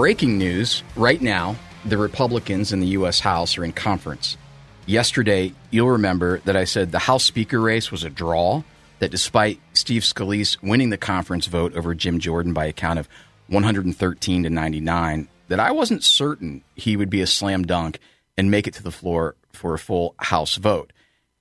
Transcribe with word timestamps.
Breaking 0.00 0.38
news 0.38 0.82
right 0.96 1.20
now 1.20 1.56
the 1.84 1.98
Republicans 1.98 2.72
in 2.72 2.80
the 2.80 2.86
U.S. 2.86 3.20
House 3.20 3.58
are 3.58 3.64
in 3.66 3.72
conference. 3.72 4.38
Yesterday, 4.86 5.52
you'll 5.70 5.90
remember 5.90 6.38
that 6.46 6.56
I 6.56 6.64
said 6.64 6.90
the 6.90 6.98
House 6.98 7.22
Speaker 7.22 7.60
race 7.60 7.92
was 7.92 8.02
a 8.02 8.08
draw, 8.08 8.62
that 9.00 9.10
despite 9.10 9.60
Steve 9.74 10.00
Scalise 10.00 10.56
winning 10.62 10.88
the 10.88 10.96
conference 10.96 11.48
vote 11.48 11.74
over 11.76 11.94
Jim 11.94 12.18
Jordan 12.18 12.54
by 12.54 12.64
a 12.64 12.72
count 12.72 12.98
of 12.98 13.10
113 13.48 14.42
to 14.44 14.48
99, 14.48 15.28
that 15.48 15.60
I 15.60 15.70
wasn't 15.70 16.02
certain 16.02 16.64
he 16.74 16.96
would 16.96 17.10
be 17.10 17.20
a 17.20 17.26
slam 17.26 17.64
dunk 17.64 17.98
and 18.38 18.50
make 18.50 18.66
it 18.66 18.72
to 18.76 18.82
the 18.82 18.90
floor 18.90 19.36
for 19.52 19.74
a 19.74 19.78
full 19.78 20.14
House 20.16 20.56
vote, 20.56 20.94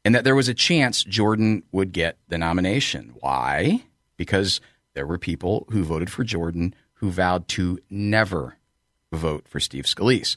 and 0.04 0.14
that 0.14 0.26
there 0.26 0.36
was 0.36 0.50
a 0.50 0.54
chance 0.54 1.06
Jordan 1.06 1.64
would 1.72 1.94
get 1.94 2.18
the 2.28 2.38
nomination. 2.38 3.14
Why? 3.22 3.86
Because 4.18 4.60
there 4.96 5.08
were 5.08 5.18
people 5.18 5.66
who 5.70 5.86
voted 5.86 6.12
for 6.12 6.26
Jordan 6.26 6.76
who 7.00 7.10
vowed 7.10 7.48
to 7.48 7.80
never 7.90 8.58
vote 9.12 9.48
for 9.48 9.60
Steve 9.60 9.86
Scalise. 9.86 10.36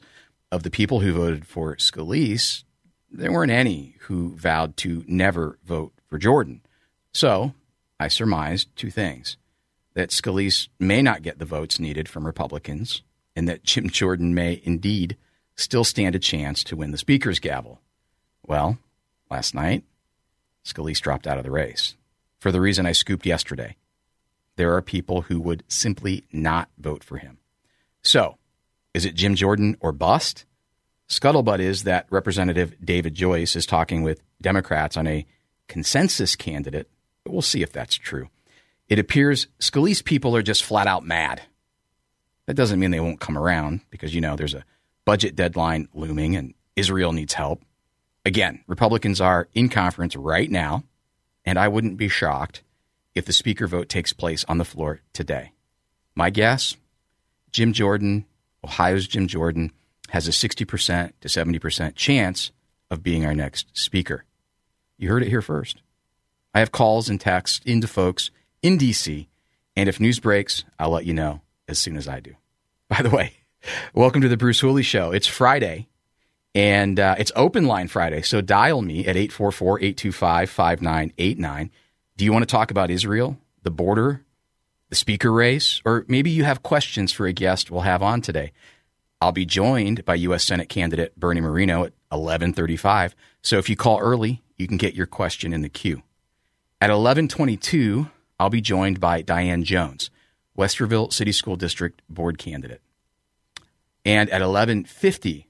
Of 0.50 0.62
the 0.62 0.70
people 0.70 1.00
who 1.00 1.12
voted 1.12 1.46
for 1.46 1.74
Scalise, 1.76 2.62
there 3.10 3.32
weren't 3.32 3.50
any 3.50 3.96
who 4.02 4.36
vowed 4.36 4.76
to 4.78 5.04
never 5.08 5.58
vote 5.64 5.92
for 6.06 6.18
Jordan. 6.18 6.60
So 7.12 7.54
I 7.98 8.08
surmised 8.08 8.74
two 8.76 8.90
things 8.90 9.36
that 9.94 10.10
Scalise 10.10 10.68
may 10.78 11.02
not 11.02 11.22
get 11.22 11.38
the 11.38 11.44
votes 11.44 11.80
needed 11.80 12.08
from 12.08 12.26
Republicans, 12.26 13.02
and 13.34 13.48
that 13.48 13.64
Jim 13.64 13.88
Jordan 13.90 14.34
may 14.34 14.60
indeed 14.64 15.16
still 15.56 15.84
stand 15.84 16.14
a 16.14 16.20
chance 16.20 16.62
to 16.64 16.76
win 16.76 16.92
the 16.92 16.98
Speaker's 16.98 17.38
gavel. 17.38 17.80
Well, 18.46 18.78
last 19.30 19.54
night, 19.54 19.84
Scalise 20.64 21.00
dropped 21.00 21.26
out 21.26 21.38
of 21.38 21.44
the 21.44 21.50
race 21.50 21.96
for 22.38 22.52
the 22.52 22.60
reason 22.60 22.86
I 22.86 22.92
scooped 22.92 23.26
yesterday 23.26 23.76
there 24.62 24.76
are 24.76 24.80
people 24.80 25.22
who 25.22 25.40
would 25.40 25.64
simply 25.66 26.22
not 26.30 26.68
vote 26.78 27.02
for 27.02 27.16
him. 27.16 27.36
So, 28.00 28.38
is 28.94 29.04
it 29.04 29.16
Jim 29.16 29.34
Jordan 29.34 29.76
or 29.80 29.90
bust? 29.90 30.44
Scuttlebutt 31.08 31.58
is 31.58 31.82
that 31.82 32.06
Representative 32.10 32.76
David 32.80 33.12
Joyce 33.12 33.56
is 33.56 33.66
talking 33.66 34.04
with 34.04 34.22
Democrats 34.40 34.96
on 34.96 35.08
a 35.08 35.26
consensus 35.66 36.36
candidate, 36.36 36.88
we'll 37.26 37.42
see 37.42 37.62
if 37.62 37.72
that's 37.72 37.96
true. 37.96 38.28
It 38.88 39.00
appears 39.00 39.48
Scalise 39.58 40.04
people 40.04 40.36
are 40.36 40.42
just 40.42 40.62
flat 40.62 40.86
out 40.86 41.04
mad. 41.04 41.42
That 42.46 42.54
doesn't 42.54 42.78
mean 42.78 42.92
they 42.92 43.00
won't 43.00 43.18
come 43.18 43.36
around 43.36 43.80
because, 43.90 44.14
you 44.14 44.20
know, 44.20 44.36
there's 44.36 44.54
a 44.54 44.64
budget 45.04 45.34
deadline 45.34 45.88
looming 45.92 46.36
and 46.36 46.54
Israel 46.76 47.12
needs 47.12 47.34
help. 47.34 47.64
Again, 48.24 48.62
Republicans 48.68 49.20
are 49.20 49.48
in 49.54 49.68
conference 49.68 50.14
right 50.14 50.48
now, 50.48 50.84
and 51.44 51.58
I 51.58 51.66
wouldn't 51.66 51.96
be 51.96 52.06
shocked 52.06 52.62
if 53.14 53.24
the 53.24 53.32
speaker 53.32 53.66
vote 53.66 53.88
takes 53.88 54.12
place 54.12 54.44
on 54.48 54.58
the 54.58 54.64
floor 54.64 55.00
today. 55.12 55.52
My 56.14 56.30
guess 56.30 56.76
Jim 57.50 57.72
Jordan, 57.72 58.24
Ohio's 58.64 59.06
Jim 59.06 59.26
Jordan, 59.26 59.72
has 60.10 60.28
a 60.28 60.30
60% 60.30 61.12
to 61.20 61.28
70% 61.28 61.94
chance 61.94 62.50
of 62.90 63.02
being 63.02 63.24
our 63.24 63.34
next 63.34 63.66
speaker. 63.72 64.24
You 64.98 65.08
heard 65.08 65.22
it 65.22 65.28
here 65.28 65.42
first. 65.42 65.82
I 66.54 66.58
have 66.58 66.72
calls 66.72 67.08
and 67.08 67.20
texts 67.20 67.60
into 67.64 67.88
folks 67.88 68.30
in 68.62 68.76
D.C., 68.76 69.28
and 69.74 69.88
if 69.88 69.98
news 69.98 70.20
breaks, 70.20 70.64
I'll 70.78 70.90
let 70.90 71.06
you 71.06 71.14
know 71.14 71.40
as 71.66 71.78
soon 71.78 71.96
as 71.96 72.06
I 72.06 72.20
do. 72.20 72.34
By 72.88 73.00
the 73.00 73.08
way, 73.08 73.32
welcome 73.94 74.20
to 74.20 74.28
the 74.28 74.36
Bruce 74.36 74.60
Hooley 74.60 74.82
Show. 74.82 75.12
It's 75.12 75.26
Friday, 75.26 75.88
and 76.54 77.00
uh, 77.00 77.14
it's 77.18 77.32
open 77.34 77.66
line 77.66 77.88
Friday, 77.88 78.20
so 78.20 78.42
dial 78.42 78.82
me 78.82 79.00
at 79.06 79.16
844 79.16 79.78
825 79.78 80.50
5989 80.50 81.70
do 82.22 82.26
you 82.26 82.32
want 82.32 82.44
to 82.44 82.52
talk 82.52 82.70
about 82.70 82.88
Israel, 82.88 83.36
the 83.64 83.70
border, 83.72 84.24
the 84.90 84.94
speaker 84.94 85.32
race, 85.32 85.82
or 85.84 86.04
maybe 86.06 86.30
you 86.30 86.44
have 86.44 86.62
questions 86.62 87.10
for 87.10 87.26
a 87.26 87.32
guest 87.32 87.68
we'll 87.68 87.80
have 87.80 88.00
on 88.00 88.20
today? 88.20 88.52
I'll 89.20 89.32
be 89.32 89.44
joined 89.44 90.04
by 90.04 90.14
U.S. 90.14 90.44
Senate 90.44 90.68
candidate 90.68 91.18
Bernie 91.18 91.40
Moreno 91.40 91.82
at 91.82 91.92
11:35. 92.12 93.14
So 93.42 93.58
if 93.58 93.68
you 93.68 93.74
call 93.74 93.98
early, 93.98 94.40
you 94.56 94.68
can 94.68 94.76
get 94.76 94.94
your 94.94 95.06
question 95.06 95.52
in 95.52 95.62
the 95.62 95.68
queue. 95.68 96.04
At 96.80 96.90
11:22, 96.90 98.08
I'll 98.38 98.50
be 98.50 98.60
joined 98.60 99.00
by 99.00 99.22
Diane 99.22 99.64
Jones, 99.64 100.08
Westerville 100.56 101.12
City 101.12 101.32
School 101.32 101.56
District 101.56 102.02
board 102.08 102.38
candidate. 102.38 102.82
And 104.04 104.30
at 104.30 104.42
11:50, 104.42 105.46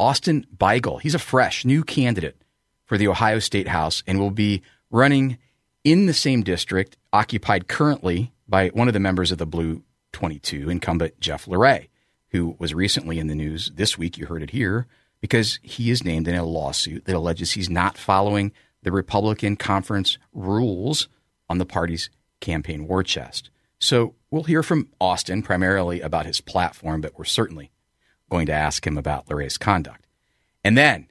Austin 0.00 0.46
Beigel, 0.56 1.02
he's 1.02 1.14
a 1.14 1.18
fresh 1.18 1.66
new 1.66 1.84
candidate 1.84 2.40
for 2.86 2.96
the 2.96 3.08
Ohio 3.08 3.40
State 3.40 3.68
House 3.68 4.02
and 4.06 4.18
will 4.18 4.30
be 4.30 4.62
running 4.90 5.36
in 5.84 6.06
the 6.06 6.14
same 6.14 6.42
district, 6.42 6.96
occupied 7.12 7.68
currently 7.68 8.32
by 8.48 8.68
one 8.68 8.88
of 8.88 8.94
the 8.94 9.00
members 9.00 9.30
of 9.30 9.38
the 9.38 9.46
Blue 9.46 9.82
22, 10.12 10.70
incumbent 10.70 11.20
Jeff 11.20 11.46
LaRe, 11.46 11.88
who 12.30 12.56
was 12.58 12.74
recently 12.74 13.18
in 13.18 13.26
the 13.26 13.34
news 13.34 13.70
this 13.74 13.96
week. 13.96 14.18
You 14.18 14.26
heard 14.26 14.42
it 14.42 14.50
here 14.50 14.86
because 15.20 15.58
he 15.62 15.90
is 15.90 16.04
named 16.04 16.26
in 16.26 16.34
a 16.34 16.44
lawsuit 16.44 17.04
that 17.04 17.14
alleges 17.14 17.52
he's 17.52 17.70
not 17.70 17.96
following 17.98 18.52
the 18.82 18.92
Republican 18.92 19.56
conference 19.56 20.18
rules 20.32 21.08
on 21.48 21.58
the 21.58 21.66
party's 21.66 22.10
campaign 22.40 22.86
war 22.86 23.02
chest. 23.02 23.50
So 23.78 24.14
we'll 24.30 24.44
hear 24.44 24.62
from 24.62 24.88
Austin 25.00 25.42
primarily 25.42 26.00
about 26.00 26.26
his 26.26 26.40
platform, 26.40 27.00
but 27.00 27.18
we're 27.18 27.24
certainly 27.24 27.70
going 28.30 28.46
to 28.46 28.52
ask 28.52 28.86
him 28.86 28.96
about 28.96 29.26
LaRe's 29.26 29.58
conduct. 29.58 30.06
And 30.62 30.76
then 30.76 31.08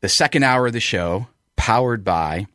the 0.00 0.08
second 0.08 0.44
hour 0.44 0.68
of 0.68 0.72
the 0.72 0.80
show, 0.80 1.28
powered 1.56 2.04
by 2.04 2.46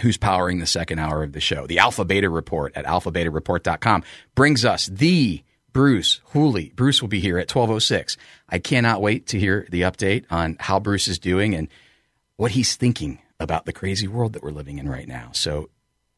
who's 0.00 0.16
powering 0.16 0.58
the 0.58 0.66
second 0.66 0.98
hour 0.98 1.22
of 1.22 1.32
the 1.32 1.40
show. 1.40 1.66
The 1.66 1.78
Alpha 1.78 2.04
Beta 2.04 2.28
Report 2.28 2.76
at 2.76 2.84
alphabetareport.com 2.84 4.04
brings 4.34 4.64
us 4.64 4.86
the 4.86 5.42
Bruce 5.72 6.20
Hooley. 6.26 6.72
Bruce 6.74 7.02
will 7.02 7.08
be 7.08 7.20
here 7.20 7.38
at 7.38 7.54
1206. 7.54 8.16
I 8.48 8.58
cannot 8.58 9.02
wait 9.02 9.26
to 9.28 9.38
hear 9.38 9.66
the 9.70 9.82
update 9.82 10.24
on 10.30 10.56
how 10.58 10.80
Bruce 10.80 11.08
is 11.08 11.18
doing 11.18 11.54
and 11.54 11.68
what 12.36 12.52
he's 12.52 12.76
thinking 12.76 13.18
about 13.38 13.66
the 13.66 13.72
crazy 13.72 14.08
world 14.08 14.32
that 14.32 14.42
we're 14.42 14.50
living 14.50 14.78
in 14.78 14.88
right 14.88 15.06
now. 15.06 15.30
So 15.32 15.68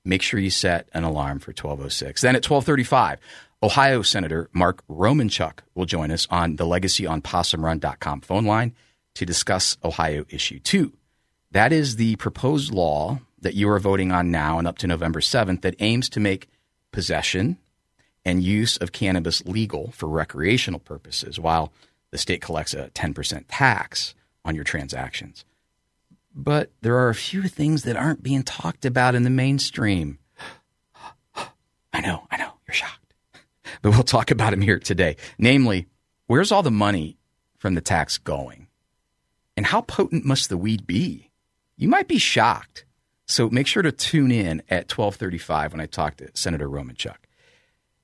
make 0.04 0.22
sure 0.22 0.38
you 0.38 0.50
set 0.50 0.88
an 0.92 1.04
alarm 1.04 1.40
for 1.40 1.50
1206. 1.50 2.20
Then 2.20 2.36
at 2.36 2.48
1235, 2.48 3.18
Ohio 3.60 4.02
Senator 4.02 4.48
Mark 4.52 4.86
Romanchuk 4.86 5.58
will 5.74 5.86
join 5.86 6.12
us 6.12 6.28
on 6.30 6.56
the 6.56 6.64
legacyonpossumrun.com 6.64 8.20
phone 8.20 8.44
line 8.44 8.74
to 9.14 9.26
discuss 9.26 9.76
Ohio 9.84 10.24
issue 10.28 10.60
2. 10.60 10.92
That 11.50 11.72
is 11.72 11.96
the 11.96 12.14
proposed 12.16 12.72
law 12.72 13.18
that 13.40 13.54
you 13.54 13.68
are 13.70 13.78
voting 13.78 14.12
on 14.12 14.30
now 14.30 14.58
and 14.58 14.66
up 14.66 14.78
to 14.78 14.86
November 14.86 15.20
7th 15.20 15.62
that 15.62 15.76
aims 15.78 16.08
to 16.10 16.20
make 16.20 16.48
possession 16.92 17.58
and 18.24 18.42
use 18.42 18.76
of 18.76 18.92
cannabis 18.92 19.44
legal 19.46 19.90
for 19.92 20.08
recreational 20.08 20.80
purposes 20.80 21.38
while 21.38 21.72
the 22.10 22.18
state 22.18 22.40
collects 22.40 22.74
a 22.74 22.90
10% 22.90 23.44
tax 23.48 24.14
on 24.44 24.54
your 24.54 24.64
transactions. 24.64 25.44
But 26.34 26.70
there 26.82 26.96
are 26.96 27.08
a 27.08 27.14
few 27.14 27.44
things 27.48 27.84
that 27.84 27.96
aren't 27.96 28.22
being 28.22 28.42
talked 28.42 28.84
about 28.84 29.14
in 29.14 29.22
the 29.22 29.30
mainstream. 29.30 30.18
I 31.92 32.00
know, 32.00 32.26
I 32.30 32.36
know, 32.36 32.52
you're 32.66 32.74
shocked. 32.74 33.14
But 33.82 33.90
we'll 33.90 34.02
talk 34.02 34.30
about 34.30 34.50
them 34.50 34.60
here 34.60 34.78
today. 34.78 35.16
Namely, 35.38 35.86
where's 36.26 36.50
all 36.50 36.62
the 36.62 36.70
money 36.70 37.18
from 37.58 37.74
the 37.74 37.80
tax 37.80 38.18
going? 38.18 38.66
And 39.56 39.66
how 39.66 39.82
potent 39.82 40.24
must 40.24 40.48
the 40.48 40.56
weed 40.56 40.86
be? 40.86 41.30
You 41.76 41.88
might 41.88 42.08
be 42.08 42.18
shocked 42.18 42.84
so 43.28 43.50
make 43.50 43.66
sure 43.66 43.82
to 43.82 43.92
tune 43.92 44.32
in 44.32 44.60
at 44.70 44.90
1235 44.90 45.72
when 45.72 45.80
I 45.80 45.86
talk 45.86 46.16
to 46.16 46.30
Senator 46.34 46.68
Romanchuk. 46.68 47.16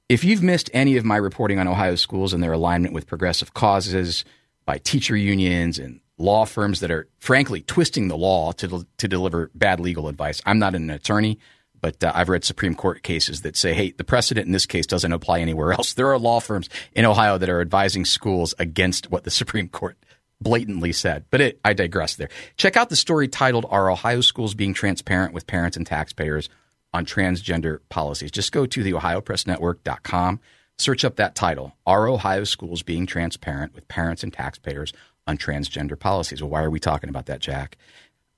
If 0.08 0.22
you've 0.22 0.42
missed 0.42 0.68
any 0.74 0.98
of 0.98 1.04
my 1.04 1.16
reporting 1.16 1.58
on 1.58 1.66
Ohio 1.66 1.94
schools 1.96 2.34
and 2.34 2.42
their 2.42 2.52
alignment 2.52 2.92
with 2.92 3.06
progressive 3.06 3.54
causes 3.54 4.24
by 4.66 4.78
teacher 4.78 5.16
unions 5.16 5.78
and 5.78 6.00
law 6.18 6.44
firms 6.44 6.80
that 6.80 6.90
are, 6.90 7.08
frankly, 7.18 7.62
twisting 7.62 8.08
the 8.08 8.16
law 8.16 8.52
to, 8.52 8.86
to 8.98 9.08
deliver 9.08 9.50
bad 9.54 9.80
legal 9.80 10.08
advice. 10.08 10.42
I'm 10.44 10.58
not 10.58 10.74
an 10.74 10.90
attorney, 10.90 11.38
but 11.80 12.04
uh, 12.04 12.12
I've 12.14 12.28
read 12.28 12.44
Supreme 12.44 12.74
Court 12.74 13.02
cases 13.02 13.42
that 13.42 13.56
say, 13.56 13.72
hey, 13.72 13.92
the 13.92 14.04
precedent 14.04 14.46
in 14.46 14.52
this 14.52 14.66
case 14.66 14.86
doesn't 14.86 15.12
apply 15.12 15.40
anywhere 15.40 15.72
else. 15.74 15.94
There 15.94 16.12
are 16.12 16.18
law 16.18 16.40
firms 16.40 16.68
in 16.92 17.06
Ohio 17.06 17.38
that 17.38 17.48
are 17.48 17.62
advising 17.62 18.04
schools 18.04 18.54
against 18.58 19.10
what 19.10 19.24
the 19.24 19.30
Supreme 19.30 19.68
Court 19.68 19.96
blatantly 20.44 20.92
said. 20.92 21.24
But 21.30 21.40
it, 21.40 21.60
I 21.64 21.72
digress 21.72 22.14
there. 22.14 22.28
Check 22.56 22.76
out 22.76 22.90
the 22.90 22.96
story 22.96 23.26
titled 23.26 23.66
Are 23.68 23.90
Ohio 23.90 24.20
Schools 24.20 24.54
Being 24.54 24.74
Transparent 24.74 25.34
with 25.34 25.48
Parents 25.48 25.76
and 25.76 25.84
Taxpayers 25.84 26.48
on 26.92 27.04
Transgender 27.04 27.80
Policies? 27.88 28.30
Just 28.30 28.52
go 28.52 28.66
to 28.66 28.82
the 28.84 28.92
ohiopressnetwork.com, 28.92 30.40
search 30.78 31.04
up 31.04 31.16
that 31.16 31.34
title 31.34 31.74
Are 31.84 32.06
Ohio 32.06 32.44
Schools 32.44 32.84
Being 32.84 33.06
Transparent 33.06 33.74
with 33.74 33.88
Parents 33.88 34.22
and 34.22 34.32
Taxpayers 34.32 34.92
on 35.26 35.36
Transgender 35.36 35.98
Policies? 35.98 36.40
Well, 36.40 36.50
why 36.50 36.62
are 36.62 36.70
we 36.70 36.78
talking 36.78 37.10
about 37.10 37.26
that, 37.26 37.40
Jack? 37.40 37.76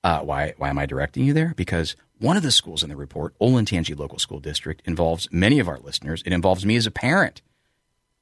Uh, 0.03 0.21
why, 0.21 0.53
why 0.57 0.69
am 0.69 0.79
I 0.79 0.85
directing 0.85 1.25
you 1.25 1.33
there? 1.33 1.53
Because 1.55 1.95
one 2.19 2.37
of 2.37 2.43
the 2.43 2.51
schools 2.51 2.81
in 2.81 2.89
the 2.89 2.95
report, 2.95 3.37
Olentangy 3.39 3.97
Local 3.97 4.19
School 4.19 4.39
District, 4.39 4.81
involves 4.85 5.27
many 5.31 5.59
of 5.59 5.67
our 5.67 5.79
listeners. 5.79 6.23
It 6.25 6.33
involves 6.33 6.65
me 6.65 6.75
as 6.77 6.87
a 6.87 6.91
parent. 6.91 7.41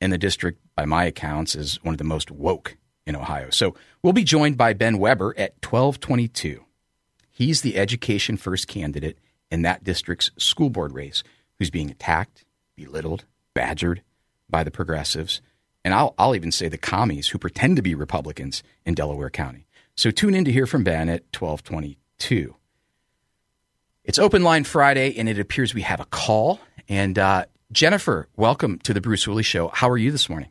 And 0.02 0.12
the 0.12 0.18
district, 0.18 0.60
by 0.76 0.86
my 0.86 1.06
accounts, 1.06 1.56
is 1.56 1.82
one 1.84 1.94
of 1.94 1.98
the 2.00 2.04
most 2.04 2.32
woke 2.32 2.78
in 3.06 3.16
Ohio. 3.16 3.50
So 3.50 3.75
we'll 4.02 4.13
be 4.13 4.24
joined 4.24 4.57
by 4.57 4.74
Ben 4.74 4.98
Weber 4.98 5.34
at 5.38 5.54
1222. 5.63 6.63
He's 7.31 7.62
the 7.62 7.78
education 7.78 8.38
first 8.38 8.68
candidate 8.68 9.18
in 9.52 9.62
that 9.62 9.84
district's 9.84 10.31
school 10.38 10.69
board 10.69 10.94
race 10.94 11.24
who's 11.57 11.69
being 11.69 11.92
attacked, 11.92 12.46
belittled, 12.75 13.25
badgered 13.54 14.02
by 14.50 14.63
the 14.63 14.72
progressives, 14.72 15.42
and 15.84 15.94
I'll, 15.94 16.16
I'll 16.18 16.36
even 16.36 16.52
say 16.52 16.68
the 16.68 16.78
commies 16.78 17.30
who 17.30 17.38
pretend 17.38 17.75
to 17.75 17.81
be 17.81 17.94
Republicans 17.94 18.63
in 18.86 18.96
Delaware 18.96 19.30
County. 19.30 19.68
So 19.96 20.12
tune 20.12 20.34
in 20.34 20.46
to 20.46 20.51
hear 20.51 20.66
from 20.66 20.84
Ben 20.84 21.10
at 21.10 21.24
1222. 21.38 22.56
It's 24.04 24.19
Open 24.19 24.44
Line 24.44 24.63
Friday, 24.63 25.16
and 25.18 25.30
it 25.30 25.40
appears 25.40 25.74
we 25.74 25.81
have 25.81 26.00
a 26.00 26.06
call. 26.06 26.60
And 26.90 27.18
uh, 27.18 27.46
Jennifer, 27.72 28.28
welcome 28.36 28.80
to 28.80 28.94
the 28.94 29.01
Bruce 29.01 29.24
Hooley 29.24 29.44
Show. 29.44 29.69
How 29.69 29.90
are 29.90 29.98
you 29.98 30.12
this 30.12 30.30
morning? 30.30 30.50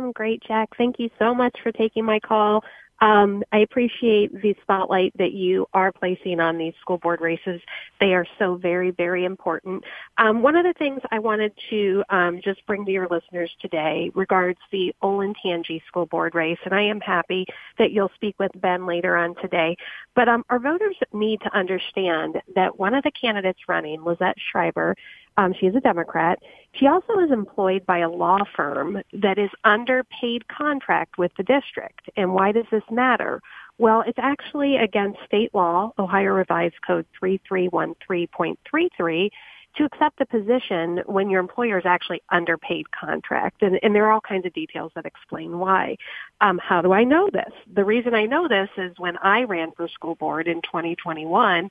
I'm 0.00 0.12
great, 0.12 0.42
Jack. 0.46 0.70
Thank 0.78 0.98
you 0.98 1.10
so 1.18 1.34
much 1.34 1.56
for 1.62 1.72
taking 1.72 2.04
my 2.04 2.20
call. 2.20 2.64
Um, 3.02 3.42
I 3.50 3.58
appreciate 3.58 4.42
the 4.42 4.54
spotlight 4.62 5.16
that 5.16 5.32
you 5.32 5.66
are 5.72 5.90
placing 5.90 6.38
on 6.38 6.58
these 6.58 6.74
school 6.80 6.98
board 6.98 7.20
races. 7.20 7.60
They 7.98 8.12
are 8.14 8.26
so 8.38 8.56
very, 8.56 8.90
very 8.90 9.24
important. 9.24 9.84
Um, 10.18 10.42
one 10.42 10.54
of 10.54 10.64
the 10.64 10.74
things 10.78 11.00
I 11.10 11.18
wanted 11.18 11.52
to 11.70 12.04
um, 12.10 12.40
just 12.44 12.64
bring 12.66 12.84
to 12.84 12.90
your 12.90 13.08
listeners 13.08 13.50
today 13.60 14.10
regards 14.14 14.58
the 14.70 14.94
Olentangy 15.02 15.80
school 15.86 16.06
board 16.06 16.34
race, 16.34 16.58
and 16.64 16.74
I 16.74 16.82
am 16.82 17.00
happy 17.00 17.46
that 17.78 17.90
you'll 17.90 18.12
speak 18.14 18.38
with 18.38 18.52
Ben 18.54 18.86
later 18.86 19.16
on 19.16 19.34
today. 19.36 19.76
But 20.14 20.28
um, 20.28 20.44
our 20.50 20.58
voters 20.58 20.96
need 21.14 21.40
to 21.40 21.56
understand 21.56 22.42
that 22.54 22.78
one 22.78 22.94
of 22.94 23.02
the 23.02 23.12
candidates 23.12 23.60
running, 23.66 24.04
Lizette 24.04 24.36
Schreiber, 24.50 24.94
um, 25.36 25.54
she 25.58 25.66
is 25.66 25.74
a 25.74 25.80
Democrat. 25.80 26.38
She 26.72 26.86
also 26.86 27.18
is 27.18 27.30
employed 27.30 27.84
by 27.86 27.98
a 27.98 28.08
law 28.08 28.38
firm 28.56 29.02
that 29.12 29.38
is 29.38 29.50
under 29.64 30.04
paid 30.04 30.48
contract 30.48 31.18
with 31.18 31.32
the 31.36 31.42
district. 31.42 32.08
And 32.16 32.34
why 32.34 32.52
does 32.52 32.66
this 32.70 32.84
matter? 32.90 33.40
Well, 33.78 34.02
it's 34.06 34.18
actually 34.18 34.76
against 34.76 35.18
state 35.24 35.54
law, 35.54 35.92
Ohio 35.98 36.32
Revised 36.32 36.80
Code 36.86 37.06
3313.33, 37.20 39.30
to 39.76 39.84
accept 39.84 40.20
a 40.20 40.26
position 40.26 41.00
when 41.06 41.30
your 41.30 41.38
employer 41.40 41.78
is 41.78 41.86
actually 41.86 42.22
under 42.30 42.58
paid 42.58 42.90
contract. 42.90 43.62
And, 43.62 43.78
and 43.82 43.94
there 43.94 44.04
are 44.06 44.12
all 44.12 44.20
kinds 44.20 44.44
of 44.46 44.52
details 44.52 44.90
that 44.94 45.06
explain 45.06 45.58
why. 45.58 45.96
Um, 46.40 46.60
how 46.62 46.82
do 46.82 46.92
I 46.92 47.04
know 47.04 47.30
this? 47.32 47.52
The 47.72 47.84
reason 47.84 48.14
I 48.14 48.26
know 48.26 48.48
this 48.48 48.68
is 48.76 48.98
when 48.98 49.16
I 49.18 49.44
ran 49.44 49.70
for 49.72 49.86
school 49.88 50.16
board 50.16 50.48
in 50.48 50.60
2021, 50.62 51.70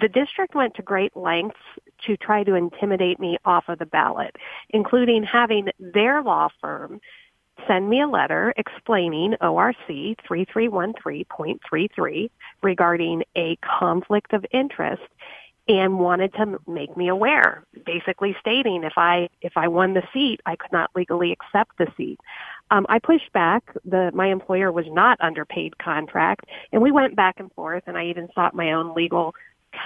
the 0.00 0.08
district 0.08 0.54
went 0.54 0.76
to 0.76 0.82
great 0.82 1.16
lengths 1.16 1.58
to 2.06 2.16
try 2.16 2.44
to 2.44 2.54
intimidate 2.54 3.18
me 3.18 3.36
off 3.44 3.64
of 3.68 3.78
the 3.78 3.86
ballot, 3.86 4.36
including 4.70 5.24
having 5.24 5.70
their 5.78 6.22
law 6.22 6.48
firm 6.60 7.00
send 7.66 7.90
me 7.90 8.00
a 8.00 8.06
letter 8.06 8.54
explaining 8.56 9.34
ORC 9.40 9.76
3313.33 9.86 12.30
regarding 12.62 13.24
a 13.36 13.56
conflict 13.56 14.32
of 14.32 14.46
interest 14.52 15.02
and 15.70 16.00
wanted 16.00 16.34
to 16.34 16.58
make 16.66 16.96
me 16.96 17.06
aware, 17.06 17.64
basically 17.86 18.36
stating 18.40 18.82
if 18.82 18.94
I 18.96 19.28
if 19.40 19.52
I 19.54 19.68
won 19.68 19.94
the 19.94 20.02
seat, 20.12 20.40
I 20.44 20.56
could 20.56 20.72
not 20.72 20.90
legally 20.96 21.30
accept 21.30 21.78
the 21.78 21.86
seat. 21.96 22.18
Um, 22.72 22.86
I 22.88 22.98
pushed 22.98 23.32
back. 23.32 23.62
The 23.84 24.10
my 24.12 24.26
employer 24.26 24.72
was 24.72 24.86
not 24.88 25.16
under 25.20 25.44
paid 25.44 25.78
contract, 25.78 26.46
and 26.72 26.82
we 26.82 26.90
went 26.90 27.14
back 27.14 27.38
and 27.38 27.52
forth. 27.52 27.84
And 27.86 27.96
I 27.96 28.06
even 28.06 28.28
sought 28.34 28.52
my 28.52 28.72
own 28.72 28.94
legal 28.96 29.32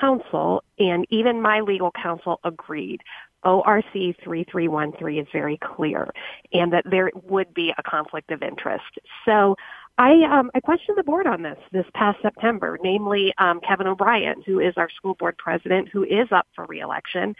counsel, 0.01 0.65
and 0.79 1.07
even 1.11 1.43
my 1.43 1.61
legal 1.61 1.91
counsel 1.91 2.41
agreed. 2.45 3.03
ORC 3.45 3.93
3313 3.93 5.19
is 5.19 5.29
very 5.35 5.59
clear, 5.59 6.09
and 6.55 6.73
that 6.73 6.85
there 6.91 7.11
would 7.25 7.53
be 7.53 7.75
a 7.77 7.83
conflict 7.83 8.31
of 8.31 8.43
interest. 8.43 8.99
So 9.27 9.57
I 9.97 10.25
um, 10.25 10.51
I 10.55 10.61
questioned 10.61 10.99
the 10.99 11.05
board 11.05 11.27
on 11.27 11.43
this 11.43 11.59
this 11.73 11.87
past 11.95 12.19
September, 12.21 12.79
namely 12.83 13.33
um, 13.39 13.61
Kevin 13.61 13.87
O'Brien, 13.87 14.43
who 14.45 14.59
is 14.59 14.75
our 14.77 14.91
school 14.91 15.15
board 15.15 15.37
president, 15.39 15.89
who 15.89 16.03
is 16.03 16.29
up 16.33 16.47
for 16.55 16.65
reelection, 16.67 17.37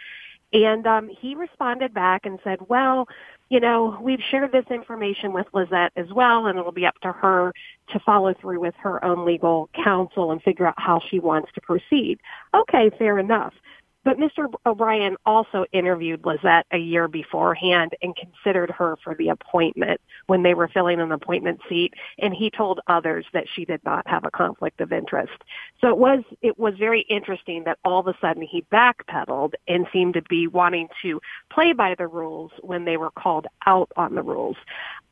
and 0.53 0.87
um, 0.87 1.09
he 1.09 1.35
responded 1.35 1.93
back 1.93 2.25
and 2.25 2.39
said, 2.43 2.59
"Well, 2.69 3.07
you 3.49 3.59
know, 3.59 3.97
we've 4.01 4.21
shared 4.31 4.53
this 4.53 4.65
information 4.69 5.33
with 5.33 5.47
Lizette 5.53 5.91
as 5.97 6.11
well, 6.13 6.47
and 6.47 6.57
it'll 6.57 6.71
be 6.71 6.85
up 6.85 6.99
to 7.01 7.11
her 7.11 7.53
to 7.89 7.99
follow 7.99 8.33
through 8.33 8.61
with 8.61 8.75
her 8.77 9.03
own 9.03 9.25
legal 9.25 9.69
counsel 9.83 10.31
and 10.31 10.41
figure 10.41 10.65
out 10.65 10.75
how 10.77 11.01
she 11.09 11.19
wants 11.19 11.51
to 11.53 11.61
proceed. 11.61 12.19
Okay, 12.53 12.89
fair 12.97 13.19
enough. 13.19 13.53
But 14.05 14.19
Mr. 14.19 14.53
O'Brien 14.67 15.17
also 15.25 15.65
interviewed 15.73 16.23
Lizette 16.25 16.67
a 16.71 16.77
year 16.77 17.07
beforehand 17.07 17.95
and 18.03 18.15
considered 18.15 18.69
her 18.69 18.97
for 19.03 19.15
the 19.15 19.29
appointment 19.29 19.99
when 20.27 20.43
they 20.43 20.53
were 20.53 20.67
filling 20.67 21.01
an 21.01 21.11
appointment 21.11 21.59
seat, 21.67 21.95
and 22.19 22.31
he 22.33 22.51
told 22.51 22.79
others 22.87 23.25
that 23.33 23.47
she 23.53 23.65
did 23.65 23.83
not 23.83 24.07
have 24.07 24.23
a 24.23 24.29
conflict 24.29 24.79
of 24.79 24.93
interest. 24.93 25.33
So 25.81 25.89
it 25.89 25.97
was 25.97 26.23
it 26.43 26.59
was 26.59 26.75
very 26.77 27.01
interesting 27.01 27.63
that 27.63 27.79
all 27.83 27.99
of 27.99 28.07
a 28.07 28.15
sudden 28.21 28.43
he 28.43 28.63
backpedaled 28.71 29.53
and 29.67 29.87
seemed 29.91 30.13
to 30.13 30.21
be 30.21 30.47
wanting 30.47 30.87
to 31.01 31.19
play 31.51 31.73
by 31.73 31.95
the 31.95 32.07
rules 32.07 32.51
when 32.61 32.85
they 32.85 32.97
were 32.97 33.11
called 33.11 33.47
out 33.65 33.91
on 33.97 34.13
the 34.13 34.21
rules. 34.21 34.57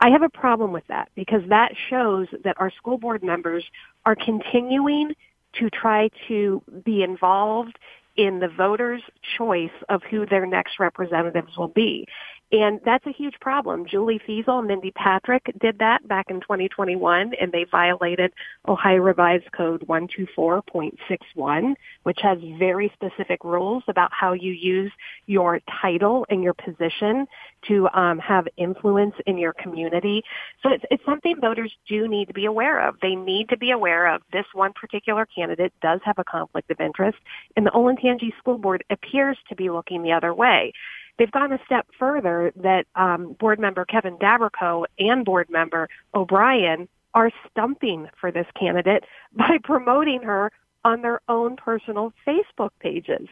I 0.02 0.12
have 0.12 0.22
a 0.22 0.30
problem 0.30 0.72
with 0.72 0.86
that 0.88 1.10
because 1.16 1.42
that 1.50 1.74
shows 1.90 2.28
that 2.44 2.60
our 2.60 2.70
school 2.70 3.00
board 3.00 3.24
members 3.24 3.64
are 4.06 4.16
continuing 4.16 5.16
to 5.54 5.70
try 5.70 6.10
to 6.28 6.62
be 6.84 7.04
involved 7.04 7.78
in 8.16 8.40
the 8.40 8.48
voters' 8.48 9.02
choice 9.38 9.72
of 9.90 10.02
who 10.10 10.26
their 10.26 10.46
next 10.46 10.80
representatives 10.80 11.58
will 11.58 11.68
be. 11.68 12.08
And 12.54 12.80
that's 12.86 13.06
a 13.08 13.12
huge 13.12 13.34
problem. 13.42 13.88
Julie 13.88 14.22
Feasel 14.28 14.60
and 14.60 14.68
Mindy 14.68 14.92
Patrick 14.92 15.52
did 15.60 15.80
that 15.80 16.08
back 16.08 16.30
in 16.30 16.40
2021 16.40 17.34
and 17.34 17.52
they 17.52 17.64
violated 17.64 18.32
Ohio 18.68 18.98
Revised 18.98 19.52
Code 19.54 19.82
124.61, 19.88 21.74
which 22.04 22.20
has 22.22 22.38
very 22.60 22.92
specific 22.94 23.44
rules 23.44 23.82
about 23.88 24.12
how 24.14 24.34
you 24.34 24.52
use 24.52 24.92
your 25.26 25.62
title 25.82 26.28
and 26.30 26.44
your 26.44 26.54
position 26.54 27.26
to 27.70 27.90
um, 27.92 28.20
have 28.20 28.48
influence 28.56 29.16
in 29.26 29.40
your 29.40 29.54
community. 29.54 30.22
So 30.62 30.70
it's, 30.70 30.84
it's 30.92 31.06
something 31.06 31.42
voters 31.42 31.74
do 31.88 32.08
need 32.08 32.28
to 32.28 32.36
be 32.36 32.46
aware 32.46 32.88
of. 32.88 32.98
They 33.02 33.16
need 33.16 33.50
to 33.50 33.58
be 33.58 33.72
aware 33.72 34.14
of 34.14 34.22
this 34.32 34.46
one 34.54 34.74
particular 34.74 35.26
candidate 35.26 35.74
does 35.82 36.02
have 36.04 36.20
a 36.20 36.24
conflict 36.24 36.70
of 36.70 36.80
interest 36.80 37.18
and 37.56 37.66
the 37.66 37.72
Olentangy 37.72 38.38
School 38.38 38.60
Board 38.60 38.84
appears 38.92 39.40
to 39.50 39.56
be 39.56 39.72
looking 39.72 40.04
the 40.04 40.12
other 40.12 40.36
way. 40.36 40.72
They've 41.18 41.32
gone 41.32 41.54
a 41.54 41.60
step 41.66 41.88
further 42.00 42.52
that 42.56 42.86
um, 42.96 43.34
board 43.40 43.60
member 43.60 43.86
Kevin 43.86 44.18
Daberkow 44.18 44.86
and 45.00 45.24
board 45.24 45.50
member 45.50 45.90
O'Brien 46.14 46.88
are 47.14 47.32
stumping 47.50 48.08
for 48.20 48.32
this 48.32 48.48
candidate 48.60 49.04
by 49.34 49.58
promoting 49.64 50.22
her 50.24 50.52
on 50.86 51.02
their 51.02 51.22
own 51.30 51.56
personal 51.56 52.12
Facebook 52.28 52.72
pages. 52.80 53.28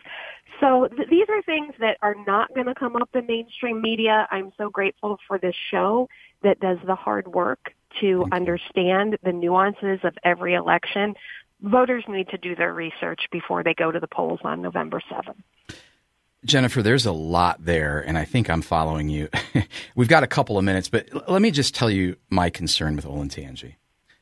So 0.59 0.87
th- 0.87 1.09
these 1.09 1.25
are 1.27 1.41
things 1.41 1.73
that 1.79 1.97
are 2.01 2.15
not 2.25 2.53
going 2.53 2.67
to 2.67 2.75
come 2.75 2.95
up 2.95 3.09
in 3.13 3.25
mainstream 3.25 3.81
media. 3.81 4.27
I'm 4.31 4.53
so 4.57 4.69
grateful 4.69 5.17
for 5.27 5.37
this 5.37 5.55
show 5.69 6.07
that 6.43 6.59
does 6.59 6.77
the 6.85 6.95
hard 6.95 7.27
work 7.27 7.73
to 7.99 8.25
understand 8.31 9.17
the 9.23 9.33
nuances 9.33 9.99
of 10.03 10.17
every 10.23 10.53
election. 10.53 11.15
Voters 11.61 12.05
need 12.07 12.29
to 12.29 12.37
do 12.37 12.55
their 12.55 12.73
research 12.73 13.21
before 13.31 13.63
they 13.63 13.73
go 13.73 13.91
to 13.91 13.99
the 13.99 14.07
polls 14.07 14.39
on 14.43 14.61
November 14.61 15.01
7th. 15.11 15.35
Jennifer, 16.43 16.81
there's 16.81 17.05
a 17.05 17.11
lot 17.11 17.63
there, 17.63 17.99
and 17.99 18.17
I 18.17 18.25
think 18.25 18.49
I'm 18.49 18.63
following 18.63 19.09
you. 19.09 19.29
We've 19.95 20.07
got 20.07 20.23
a 20.23 20.27
couple 20.27 20.57
of 20.57 20.63
minutes, 20.63 20.89
but 20.89 21.07
l- 21.13 21.23
let 21.27 21.41
me 21.41 21.51
just 21.51 21.75
tell 21.75 21.89
you 21.89 22.15
my 22.29 22.49
concern 22.49 22.95
with 22.95 23.05
Olentangy. 23.05 23.75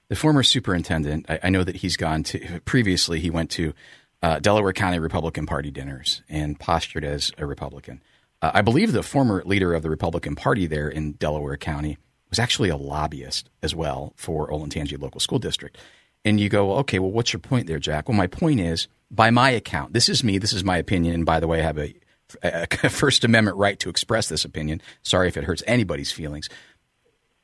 The 0.10 0.16
former 0.16 0.44
superintendent, 0.44 1.28
I, 1.30 1.40
I 1.44 1.50
know 1.50 1.64
that 1.64 1.78
he's 1.78 1.96
gone 1.96 2.24
to, 2.24 2.60
previously, 2.66 3.22
he 3.22 3.30
went 3.30 3.52
to 3.52 3.74
uh, 4.22 4.40
Delaware 4.40 4.74
County 4.74 5.00
Republican 5.00 5.46
Party 5.46 5.72
dinners 5.72 6.22
and 6.28 6.60
postured 6.60 7.06
as 7.06 7.32
a 7.38 7.46
Republican. 7.46 8.02
Uh, 8.42 8.52
I 8.54 8.62
believe 8.62 8.92
the 8.92 9.04
former 9.04 9.42
leader 9.46 9.74
of 9.74 9.82
the 9.82 9.90
Republican 9.90 10.36
Party 10.36 10.68
there 10.68 10.90
in 10.90 11.14
Delaware 11.14 11.58
County 11.58 11.98
was 12.30 12.40
actually 12.40 12.70
a 12.70 12.76
lobbyist 12.76 13.50
as 13.64 13.74
well 13.74 14.14
for 14.18 14.50
Olentangy 14.50 15.02
Local 15.02 15.22
School 15.22 15.40
District. 15.40 15.78
And 16.26 16.40
you 16.40 16.50
go, 16.50 16.74
okay, 16.80 17.00
well, 17.00 17.12
what's 17.12 17.32
your 17.32 17.40
point 17.40 17.68
there, 17.68 17.80
Jack? 17.80 18.10
Well, 18.10 18.18
my 18.18 18.28
point 18.28 18.60
is, 18.60 18.90
by 19.10 19.32
my 19.32 19.52
account, 19.52 19.94
this 19.94 20.10
is 20.10 20.22
me, 20.22 20.38
this 20.38 20.52
is 20.54 20.66
my 20.66 20.78
opinion, 20.78 21.14
and 21.14 21.26
by 21.26 21.40
the 21.40 21.48
way, 21.48 21.62
I 21.62 21.64
have 21.64 21.80
a 21.80 21.96
First 22.90 23.24
Amendment 23.24 23.58
right 23.58 23.80
to 23.80 23.90
express 23.90 24.30
this 24.30 24.46
opinion. 24.46 24.82
Sorry 25.02 25.28
if 25.28 25.38
it 25.38 25.44
hurts 25.44 25.64
anybody's 25.68 26.12
feelings. 26.12 26.50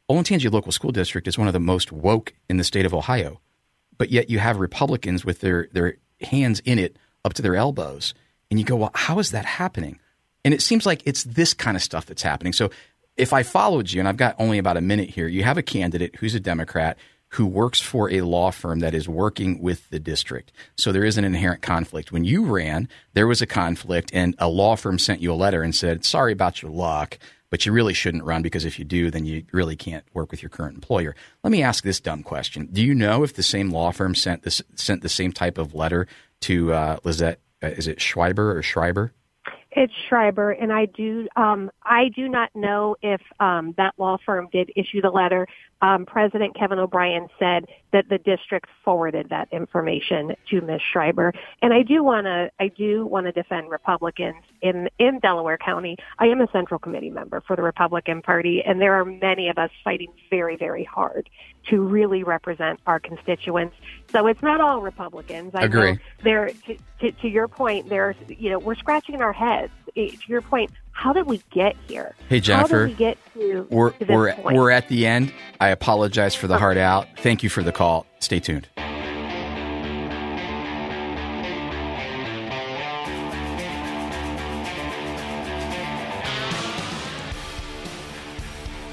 Olentangy 0.10 0.52
Local 0.52 0.72
School 0.72 0.92
District 0.92 1.28
is 1.28 1.38
one 1.38 1.48
of 1.48 1.54
the 1.54 1.60
most 1.60 1.92
woke 1.92 2.34
in 2.50 2.58
the 2.58 2.64
state 2.64 2.86
of 2.86 2.94
Ohio, 2.94 3.42
but 3.98 4.12
yet 4.12 4.30
you 4.30 4.40
have 4.40 4.60
Republicans 4.60 5.26
with 5.26 5.40
their, 5.40 5.68
their 5.72 5.98
hands 6.22 6.60
in 6.62 6.78
it 6.78 6.98
up 7.24 7.34
to 7.34 7.42
their 7.42 7.56
elbows. 7.56 8.14
And 8.52 8.60
you 8.60 8.66
go, 8.66 8.76
well, 8.76 8.92
how 8.94 9.18
is 9.18 9.32
that 9.32 9.46
happening? 9.46 10.00
And 10.44 10.54
it 10.54 10.62
seems 10.62 10.86
like 10.86 11.02
it's 11.06 11.24
this 11.24 11.56
kind 11.56 11.76
of 11.76 11.82
stuff 11.82 12.06
that's 12.06 12.22
happening. 12.22 12.54
So 12.54 12.70
if 13.18 13.34
I 13.34 13.42
followed 13.42 13.92
you, 13.92 14.00
and 14.00 14.08
I've 14.08 14.18
got 14.18 14.36
only 14.38 14.60
about 14.60 14.78
a 14.78 14.82
minute 14.82 15.10
here, 15.10 15.28
you 15.28 15.44
have 15.44 15.58
a 15.58 15.64
candidate 15.64 16.18
who's 16.18 16.36
a 16.36 16.40
Democrat 16.40 16.98
who 17.36 17.46
works 17.46 17.82
for 17.82 18.10
a 18.12 18.22
law 18.22 18.50
firm 18.50 18.80
that 18.80 18.94
is 18.94 19.10
working 19.10 19.62
with 19.62 19.90
the 19.90 20.00
district. 20.00 20.52
So 20.78 20.92
there 20.92 21.04
is 21.04 21.18
an 21.18 21.26
inherent 21.26 21.62
conflict. 21.62 22.12
When 22.12 22.24
you 22.24 22.46
ran, 22.46 22.88
there 23.14 23.28
was 23.28 23.42
a 23.42 23.48
conflict, 23.48 24.10
and 24.14 24.36
a 24.40 24.48
law 24.48 24.76
firm 24.76 24.98
sent 24.98 25.22
you 25.22 25.34
a 25.34 25.36
letter 25.36 25.62
and 25.62 25.76
said, 25.76 26.06
Sorry 26.06 26.32
about 26.32 26.62
your 26.62 26.72
luck, 26.72 27.20
but 27.50 27.66
you 27.66 27.74
really 27.74 27.94
shouldn't 27.94 28.24
run 28.24 28.42
because 28.42 28.64
if 28.64 28.80
you 28.80 28.86
do, 28.86 29.12
then 29.12 29.26
you 29.26 29.44
really 29.52 29.76
can't 29.76 30.06
work 30.14 30.32
with 30.32 30.42
your 30.42 30.50
current 30.50 30.76
employer. 30.76 31.14
Let 31.44 31.52
me 31.52 31.62
ask 31.62 31.84
this 31.84 32.00
dumb 32.00 32.24
question 32.24 32.70
Do 32.72 32.82
you 32.82 32.96
know 32.96 33.24
if 33.24 33.34
the 33.34 33.44
same 33.44 33.70
law 33.70 33.92
firm 33.92 34.16
sent, 34.16 34.44
this, 34.44 34.62
sent 34.76 35.02
the 35.02 35.10
same 35.10 35.34
type 35.34 35.58
of 35.58 35.76
letter 35.76 36.08
to 36.42 36.74
uh, 36.74 36.98
Lizette? 37.04 37.40
Uh, 37.62 37.68
is 37.68 37.88
it 37.88 38.02
Schreiber 38.02 38.58
or 38.58 38.62
Schreiber? 38.62 39.12
It's 39.78 39.94
Schreiber, 40.08 40.52
and 40.52 40.72
I 40.72 40.86
do 40.86 41.28
um, 41.36 41.70
I 41.84 42.08
do 42.16 42.30
not 42.30 42.50
know 42.56 42.96
if 43.02 43.20
um, 43.42 43.74
that 43.78 43.94
law 43.98 44.18
firm 44.26 44.48
did 44.52 44.72
issue 44.74 45.02
the 45.02 45.10
letter. 45.10 45.46
Um, 45.82 46.06
President 46.06 46.56
Kevin 46.58 46.80
O'Brien 46.80 47.28
said 47.38 47.66
that 47.96 48.10
the 48.10 48.18
district 48.18 48.68
forwarded 48.84 49.30
that 49.30 49.48
information 49.54 50.36
to 50.50 50.60
Ms. 50.60 50.82
Schreiber, 50.92 51.32
and 51.62 51.74
I 51.74 51.82
do 51.82 52.04
want 52.04 52.26
to 52.26 52.52
I 52.60 52.68
do 52.68 53.06
want 53.06 53.26
to 53.26 53.32
defend 53.32 53.70
Republicans 53.70 54.44
in 54.62 54.90
in 55.00 55.20
Delaware 55.20 55.58
County. 55.58 55.96
I 56.20 56.26
am 56.26 56.42
a 56.42 56.48
Central 56.52 56.78
Committee 56.78 57.10
member 57.10 57.40
for 57.48 57.56
the 57.56 57.62
Republican 57.62 58.22
Party, 58.22 58.62
and 58.66 58.82
there 58.82 58.94
are 58.96 59.06
many 59.06 59.48
of 59.48 59.58
us 59.58 59.70
fighting 59.82 60.12
very 60.30 60.58
very 60.58 60.84
hard 60.84 61.30
to 61.70 61.80
really 61.82 62.24
represent 62.24 62.82
our 62.86 63.00
constituents. 63.00 63.78
So 64.12 64.28
it's 64.28 64.42
not 64.42 64.60
all 64.60 64.82
Republicans. 64.82 65.56
I 65.56 65.64
agree. 65.64 65.98
There, 66.22 66.52
to, 66.68 66.78
to, 67.00 67.12
to 67.14 67.28
your 67.30 67.48
point, 67.48 67.88
there's 67.88 68.18
you 68.28 68.50
know 68.50 68.60
we're 68.60 68.76
scratching 68.76 69.22
our 69.22 69.34
heads. 69.34 69.72
Eh, 69.96 70.10
to 70.10 70.28
your 70.28 70.42
point, 70.42 70.72
how 70.96 71.12
did 71.12 71.28
we 71.28 71.44
get 71.52 71.76
here? 71.88 72.16
Hey 72.30 72.40
Jennifer, 72.40 72.80
how 72.80 72.88
did 72.88 72.92
we 72.92 72.96
get 72.96 73.18
to, 73.34 73.68
we're 73.70 73.92
to 73.92 74.06
we're 74.06 74.34
point? 74.34 74.56
we're 74.56 74.72
at 74.72 74.88
the 74.88 75.06
end. 75.06 75.32
I 75.60 75.68
apologize 75.68 76.34
for 76.34 76.48
the 76.48 76.56
oh. 76.56 76.58
hard 76.58 76.78
out. 76.78 77.08
Thank 77.20 77.44
you 77.44 77.50
for 77.50 77.62
the 77.62 77.74
call. 77.74 78.08
Stay 78.20 78.40
tuned. 78.40 78.68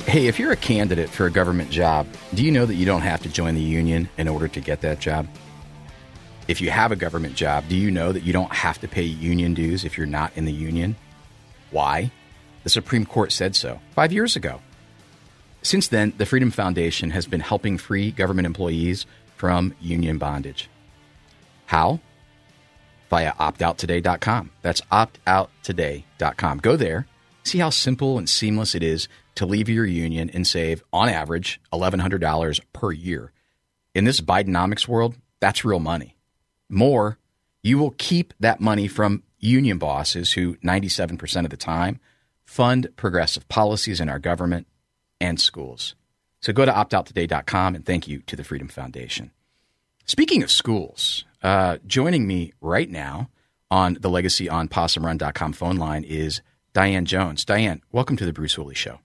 Hey, 0.04 0.26
if 0.26 0.38
you're 0.38 0.52
a 0.52 0.56
candidate 0.56 1.08
for 1.08 1.24
a 1.24 1.30
government 1.30 1.70
job, 1.70 2.06
do 2.34 2.44
you 2.44 2.50
know 2.50 2.66
that 2.66 2.74
you 2.74 2.84
don't 2.84 3.00
have 3.00 3.22
to 3.22 3.30
join 3.30 3.54
the 3.54 3.62
union 3.62 4.08
in 4.18 4.28
order 4.28 4.48
to 4.48 4.60
get 4.60 4.80
that 4.82 4.98
job? 4.98 5.26
If 6.48 6.60
you 6.60 6.70
have 6.70 6.90
a 6.90 6.96
government 6.96 7.36
job, 7.36 7.64
do 7.68 7.76
you 7.76 7.90
know 7.90 8.12
that 8.12 8.24
you 8.24 8.32
don't 8.32 8.52
have 8.52 8.78
to 8.80 8.88
pay 8.88 9.04
union 9.04 9.54
dues 9.54 9.84
if 9.84 9.96
you're 9.96 10.06
not 10.06 10.32
in 10.36 10.44
the 10.44 10.52
union? 10.52 10.96
Why? 11.72 12.12
The 12.62 12.70
Supreme 12.70 13.04
Court 13.04 13.32
said 13.32 13.56
so 13.56 13.80
five 13.94 14.12
years 14.12 14.36
ago. 14.36 14.60
Since 15.62 15.88
then, 15.88 16.12
the 16.18 16.26
Freedom 16.26 16.50
Foundation 16.50 17.10
has 17.10 17.26
been 17.26 17.40
helping 17.40 17.78
free 17.78 18.10
government 18.10 18.46
employees 18.46 19.06
from 19.36 19.74
union 19.80 20.18
bondage. 20.18 20.68
How? 21.66 22.00
Via 23.10 23.32
optouttoday.com. 23.32 24.50
That's 24.62 24.80
optouttoday.com. 24.82 26.58
Go 26.58 26.76
there, 26.76 27.06
see 27.42 27.58
how 27.58 27.70
simple 27.70 28.18
and 28.18 28.28
seamless 28.28 28.74
it 28.74 28.82
is 28.82 29.08
to 29.36 29.46
leave 29.46 29.68
your 29.68 29.86
union 29.86 30.30
and 30.30 30.46
save, 30.46 30.84
on 30.92 31.08
average, 31.08 31.60
$1,100 31.72 32.60
per 32.72 32.92
year. 32.92 33.32
In 33.94 34.04
this 34.04 34.20
Bidenomics 34.20 34.86
world, 34.86 35.16
that's 35.40 35.64
real 35.64 35.80
money. 35.80 36.16
More, 36.68 37.18
you 37.62 37.78
will 37.78 37.94
keep 37.98 38.34
that 38.40 38.60
money 38.60 38.88
from 38.88 39.22
union 39.38 39.78
bosses 39.78 40.32
who, 40.32 40.56
97% 40.56 41.44
of 41.44 41.50
the 41.50 41.56
time, 41.56 42.00
fund 42.44 42.88
progressive 42.96 43.48
policies 43.48 44.00
in 44.00 44.08
our 44.08 44.18
government 44.18 44.66
and 45.20 45.40
schools. 45.40 45.94
So 46.40 46.52
go 46.52 46.64
to 46.64 46.72
optouttoday.com 46.72 47.74
and 47.74 47.86
thank 47.86 48.08
you 48.08 48.20
to 48.22 48.36
the 48.36 48.44
Freedom 48.44 48.68
Foundation. 48.68 49.30
Speaking 50.04 50.42
of 50.42 50.50
schools, 50.50 51.24
uh, 51.42 51.78
joining 51.86 52.26
me 52.26 52.52
right 52.60 52.90
now 52.90 53.30
on 53.70 53.94
the 53.94 54.10
legacyonpossumrun.com 54.10 55.52
phone 55.52 55.76
line 55.76 56.04
is 56.04 56.42
Diane 56.72 57.04
Jones. 57.04 57.44
Diane, 57.44 57.80
welcome 57.92 58.16
to 58.16 58.26
the 58.26 58.32
Bruce 58.32 58.54
Hooley 58.54 58.74
Show. 58.74 58.98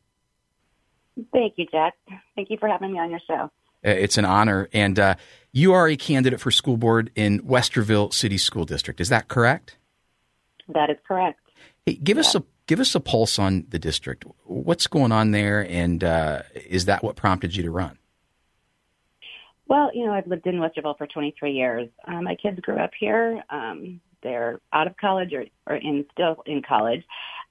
Thank 1.32 1.54
you, 1.58 1.68
Jack. 1.72 1.94
Thank 2.36 2.50
you 2.50 2.58
for 2.58 2.68
having 2.68 2.94
me 2.94 3.00
on 3.00 3.12
your 3.12 3.20
show. 3.28 3.52
Uh, 3.86 3.92
it's 3.92 4.18
an 4.18 4.26
honor. 4.26 4.68
And 4.74 5.00
uh, 5.00 5.16
you 5.58 5.74
are 5.74 5.88
a 5.88 5.98
candidate 5.98 6.40
for 6.40 6.52
school 6.52 6.78
board 6.78 7.10
in 7.16 7.40
Westerville 7.40 8.14
City 8.14 8.38
School 8.38 8.64
District. 8.64 9.02
Is 9.02 9.10
that 9.10 9.28
correct? 9.28 9.76
That 10.70 10.92
is 10.92 10.98
correct. 11.08 11.40
Hey, 11.86 11.96
give 11.96 12.18
yeah. 12.18 12.22
us 12.22 12.36
a 12.36 12.44
give 12.68 12.80
us 12.80 12.94
a 12.94 13.00
pulse 13.00 13.40
on 13.40 13.66
the 13.70 13.80
district. 13.80 14.24
What's 14.44 14.86
going 14.86 15.12
on 15.12 15.32
there, 15.32 15.66
and 15.68 16.04
uh, 16.04 16.44
is 16.54 16.86
that 16.86 17.04
what 17.04 17.16
prompted 17.16 17.56
you 17.56 17.64
to 17.64 17.72
run? 17.72 17.98
Well, 19.68 19.90
you 19.94 20.06
know, 20.06 20.14
I've 20.14 20.28
lived 20.28 20.46
in 20.46 20.60
Westerville 20.60 20.98
for 20.98 21.08
23 21.08 21.52
years. 21.52 21.90
Um, 22.08 22.26
my 22.26 22.36
kids 22.36 22.60
grew 22.60 22.78
up 22.78 22.92
here. 22.98 23.44
Um, 23.50 24.00
they're 24.22 24.62
out 24.72 24.88
of 24.88 24.96
college 24.98 25.34
or, 25.34 25.46
or 25.66 25.76
in 25.76 26.06
still 26.12 26.44
in 26.46 26.62
college. 26.62 27.04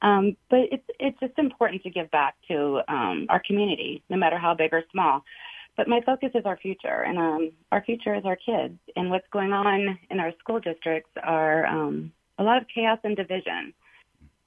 Um, 0.02 0.36
but 0.48 0.60
it's 0.70 0.84
it's 1.00 1.18
just 1.18 1.38
important 1.38 1.82
to 1.82 1.90
give 1.90 2.10
back 2.12 2.36
to 2.48 2.82
um, 2.86 3.26
our 3.30 3.42
community, 3.44 4.04
no 4.08 4.16
matter 4.16 4.38
how 4.38 4.54
big 4.54 4.72
or 4.72 4.84
small. 4.92 5.24
But 5.76 5.88
my 5.88 6.00
focus 6.00 6.30
is 6.34 6.46
our 6.46 6.56
future, 6.56 7.02
and 7.02 7.18
um, 7.18 7.52
our 7.70 7.82
future 7.82 8.14
is 8.14 8.24
our 8.24 8.36
kids. 8.36 8.78
And 8.96 9.10
what's 9.10 9.28
going 9.30 9.52
on 9.52 9.98
in 10.10 10.20
our 10.20 10.32
school 10.38 10.58
districts 10.58 11.10
are 11.22 11.66
um, 11.66 12.12
a 12.38 12.42
lot 12.42 12.60
of 12.62 12.68
chaos 12.74 12.98
and 13.04 13.16
division. 13.16 13.74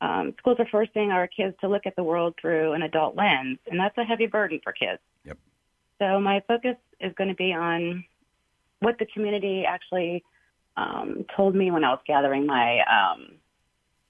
Um, 0.01 0.33
schools 0.39 0.57
are 0.59 0.67
forcing 0.71 1.11
our 1.11 1.27
kids 1.27 1.55
to 1.61 1.67
look 1.67 1.85
at 1.85 1.95
the 1.95 2.03
world 2.03 2.35
through 2.41 2.73
an 2.73 2.81
adult 2.81 3.15
lens, 3.15 3.59
and 3.69 3.79
that's 3.79 3.97
a 3.97 4.03
heavy 4.03 4.25
burden 4.25 4.59
for 4.63 4.71
kids. 4.71 5.01
Yep. 5.25 5.37
So 5.99 6.19
my 6.19 6.41
focus 6.47 6.77
is 6.99 7.13
going 7.15 7.29
to 7.29 7.35
be 7.35 7.53
on 7.53 8.05
what 8.79 8.97
the 8.97 9.05
community 9.05 9.65
actually 9.65 10.23
um, 10.77 11.25
told 11.35 11.53
me 11.53 11.69
when 11.69 11.83
I 11.83 11.89
was 11.89 11.99
gathering 12.07 12.45
my 12.45 12.79
um, 12.79 13.33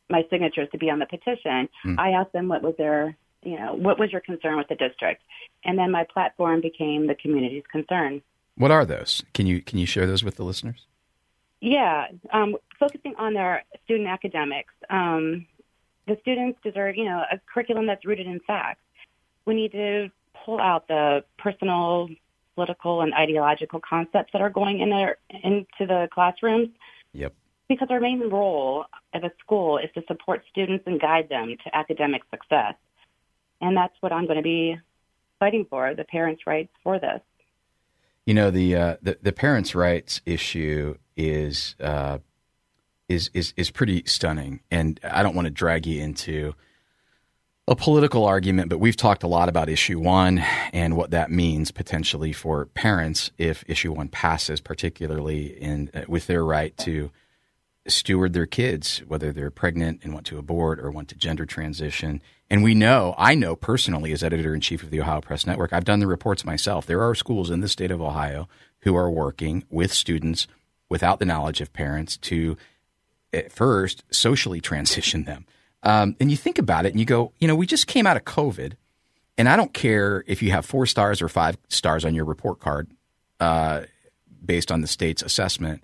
my 0.10 0.26
signatures 0.30 0.68
to 0.72 0.78
be 0.78 0.90
on 0.90 1.00
the 1.00 1.06
petition, 1.06 1.70
mm. 1.86 2.00
I 2.00 2.12
asked 2.12 2.34
them 2.34 2.48
what 2.48 2.64
was 2.64 2.74
their, 2.78 3.16
you 3.44 3.58
know, 3.58 3.74
what 3.74 4.00
was 4.00 4.12
your 4.12 4.22
concern 4.22 4.58
with 4.58 4.68
the 4.68 4.76
district, 4.76 5.22
and 5.64 5.78
then 5.78 5.92
my 5.92 6.06
platform 6.12 6.62
became 6.62 7.08
the 7.08 7.16
community's 7.16 7.64
concern. 7.72 8.22
What 8.56 8.72
are 8.72 8.86
those? 8.86 9.24
Can 9.34 9.48
you 9.48 9.62
can 9.62 9.80
you 9.80 9.86
share 9.86 10.06
those 10.06 10.24
with 10.24 10.36
the 10.36 10.44
listeners? 10.44 10.86
Yeah, 11.62 12.08
um, 12.32 12.56
focusing 12.80 13.16
on 13.18 13.34
their 13.34 13.64
student 13.84 14.08
academics. 14.08 14.74
Um, 14.90 15.46
the 16.08 16.18
students 16.22 16.60
deserve, 16.64 16.96
you 16.96 17.06
know, 17.06 17.24
a 17.32 17.40
curriculum 17.52 17.86
that's 17.86 18.06
rooted 18.06 18.28
in 18.28 18.40
facts. 18.48 18.82
We 19.46 19.56
need 19.56 19.72
to 19.74 20.10
pull 20.46 20.60
out 20.60 20.88
the 20.88 21.24
personal, 21.38 22.08
political, 22.56 23.02
and 23.02 23.14
ideological 23.14 23.82
concepts 23.88 24.32
that 24.34 24.42
are 24.42 24.50
going 24.50 24.80
in 24.80 24.90
there 24.90 25.18
into 25.30 25.66
the 25.82 26.08
classrooms. 26.14 26.70
Yep 27.14 27.34
because 27.70 27.88
our 27.92 28.00
main 28.00 28.30
role 28.30 28.86
of 29.14 29.24
a 29.24 29.32
school 29.40 29.78
is 29.78 29.90
to 29.94 30.02
support 30.08 30.44
students 30.50 30.84
and 30.88 31.00
guide 31.00 31.30
them 31.30 31.56
to 31.64 31.78
academic 31.78 32.24
success. 32.32 32.74
And 33.62 33.76
that's 33.76 33.96
what 34.00 34.12
I'm 34.12 34.26
going 34.26 34.38
to 34.38 34.44
be 34.44 34.78
fighting 35.40 35.66
for, 35.70 35.94
the 35.96 36.04
parents' 36.04 36.44
rights 36.46 36.72
for 36.84 37.00
this. 37.00 37.22
You 38.26 38.34
know, 38.34 38.52
the 38.52 38.76
uh, 38.76 38.96
the, 39.02 39.18
the 39.22 39.32
parents' 39.32 39.74
rights 39.74 40.22
issue 40.26 40.96
is 41.18 41.76
uh, 41.80 42.20
is 43.08 43.32
is 43.34 43.54
is 43.58 43.72
pretty 43.72 44.04
stunning, 44.06 44.60
and 44.70 45.00
I 45.04 45.24
don't 45.24 45.36
want 45.36 45.46
to 45.46 45.52
drag 45.52 45.88
you 45.88 46.02
into 46.02 46.54
a 47.70 47.76
political 47.76 48.26
argument, 48.26 48.68
but 48.70 48.80
we've 48.80 48.96
talked 48.96 49.22
a 49.22 49.28
lot 49.28 49.48
about 49.48 49.70
issue 49.70 50.00
one 50.00 50.40
and 50.74 50.98
what 50.98 51.12
that 51.12 51.30
means 51.30 51.72
potentially 51.72 52.34
for 52.34 52.66
parents 52.66 53.30
if 53.38 53.64
issue 53.68 53.94
one 53.94 54.08
passes, 54.08 54.60
particularly 54.60 55.46
in 55.62 55.92
uh, 55.94 56.02
with 56.08 56.26
their 56.26 56.44
right 56.44 56.76
to 56.78 57.12
steward 57.90 58.34
their 58.34 58.46
kids, 58.46 59.00
whether 59.08 59.32
they're 59.32 59.52
pregnant 59.52 60.02
and 60.04 60.14
want 60.14 60.26
to 60.28 60.38
abort 60.38 60.80
or 60.80 60.92
want 60.92 61.08
to 61.10 61.16
gender 61.16 61.46
transition. 61.46 62.22
And 62.50 62.64
we 62.64 62.74
know, 62.74 63.16
I 63.18 63.36
know 63.36 63.56
personally, 63.56 64.12
as 64.12 64.24
editor 64.24 64.54
in 64.54 64.62
chief 64.62 64.84
of 64.84 64.90
the 64.90 65.02
Ohio 65.02 65.22
Press 65.22 65.46
Network, 65.46 65.74
I've 65.74 65.86
done 65.86 66.00
the 66.00 66.08
reports 66.08 66.46
myself. 66.46 66.86
There 66.86 67.04
are 67.04 67.16
schools 67.16 67.50
in 67.50 67.62
the 67.62 67.68
state 67.68 67.92
of 67.92 68.02
Ohio 68.02 68.48
who 68.80 68.96
are 68.96 69.10
working 69.10 69.64
with 69.70 69.94
students 69.94 70.48
without 70.90 71.20
the 71.20 71.26
knowledge 71.26 71.62
of 71.62 71.74
parents 71.74 72.18
to, 72.18 72.58
at 73.34 73.52
first, 73.52 74.04
socially 74.12 74.62
transition 74.62 75.26
them. 75.26 75.46
Um, 75.84 76.16
and 76.20 76.30
you 76.30 76.38
think 76.38 76.58
about 76.58 76.86
it 76.86 76.92
and 76.92 77.00
you 77.00 77.06
go, 77.06 77.32
you 77.40 77.48
know, 77.48 77.56
we 77.56 77.66
just 77.66 77.88
came 77.88 78.06
out 78.06 78.18
of 78.18 78.26
COVID 78.26 78.74
and 79.40 79.48
I 79.48 79.56
don't 79.56 79.74
care 79.74 80.26
if 80.28 80.42
you 80.42 80.52
have 80.52 80.66
four 80.66 80.86
stars 80.86 81.22
or 81.22 81.30
five 81.30 81.58
stars 81.70 82.04
on 82.04 82.14
your 82.14 82.26
report 82.26 82.60
card, 82.60 82.92
uh, 83.40 83.84
based 84.44 84.70
on 84.70 84.82
the 84.82 84.88
state's 84.88 85.22
assessment. 85.22 85.82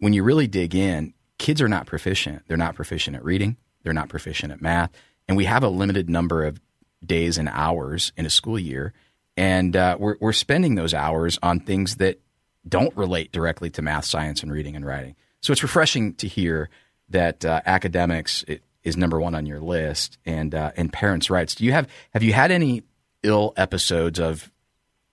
When 0.00 0.12
you 0.12 0.24
really 0.24 0.48
dig 0.48 0.74
in, 0.74 1.14
kids 1.38 1.62
are 1.62 1.68
not 1.68 1.86
proficient. 1.86 2.42
They're 2.46 2.56
not 2.56 2.74
proficient 2.74 3.16
at 3.16 3.24
reading. 3.24 3.56
They're 3.82 3.92
not 3.92 4.08
proficient 4.08 4.52
at 4.52 4.60
math, 4.60 4.90
and 5.26 5.36
we 5.36 5.44
have 5.44 5.62
a 5.62 5.68
limited 5.68 6.10
number 6.10 6.44
of 6.44 6.60
days 7.04 7.38
and 7.38 7.48
hours 7.48 8.12
in 8.16 8.26
a 8.26 8.30
school 8.30 8.58
year, 8.58 8.92
and 9.36 9.76
uh, 9.76 9.96
we're 9.98 10.16
we're 10.20 10.32
spending 10.32 10.74
those 10.74 10.92
hours 10.92 11.38
on 11.42 11.60
things 11.60 11.96
that 11.96 12.20
don't 12.68 12.94
relate 12.96 13.32
directly 13.32 13.70
to 13.70 13.82
math, 13.82 14.04
science, 14.04 14.42
and 14.42 14.52
reading 14.52 14.76
and 14.76 14.84
writing. 14.84 15.14
So 15.40 15.52
it's 15.52 15.62
refreshing 15.62 16.14
to 16.14 16.28
hear 16.28 16.68
that 17.08 17.44
uh, 17.44 17.62
academics 17.64 18.44
is 18.82 18.96
number 18.96 19.20
one 19.20 19.34
on 19.34 19.46
your 19.46 19.60
list, 19.60 20.18
and 20.26 20.54
uh, 20.54 20.72
and 20.76 20.92
parents' 20.92 21.30
rights. 21.30 21.54
Do 21.54 21.64
you 21.64 21.72
have 21.72 21.88
have 22.12 22.22
you 22.22 22.32
had 22.32 22.50
any 22.50 22.82
ill 23.22 23.52
episodes 23.56 24.18
of 24.18 24.50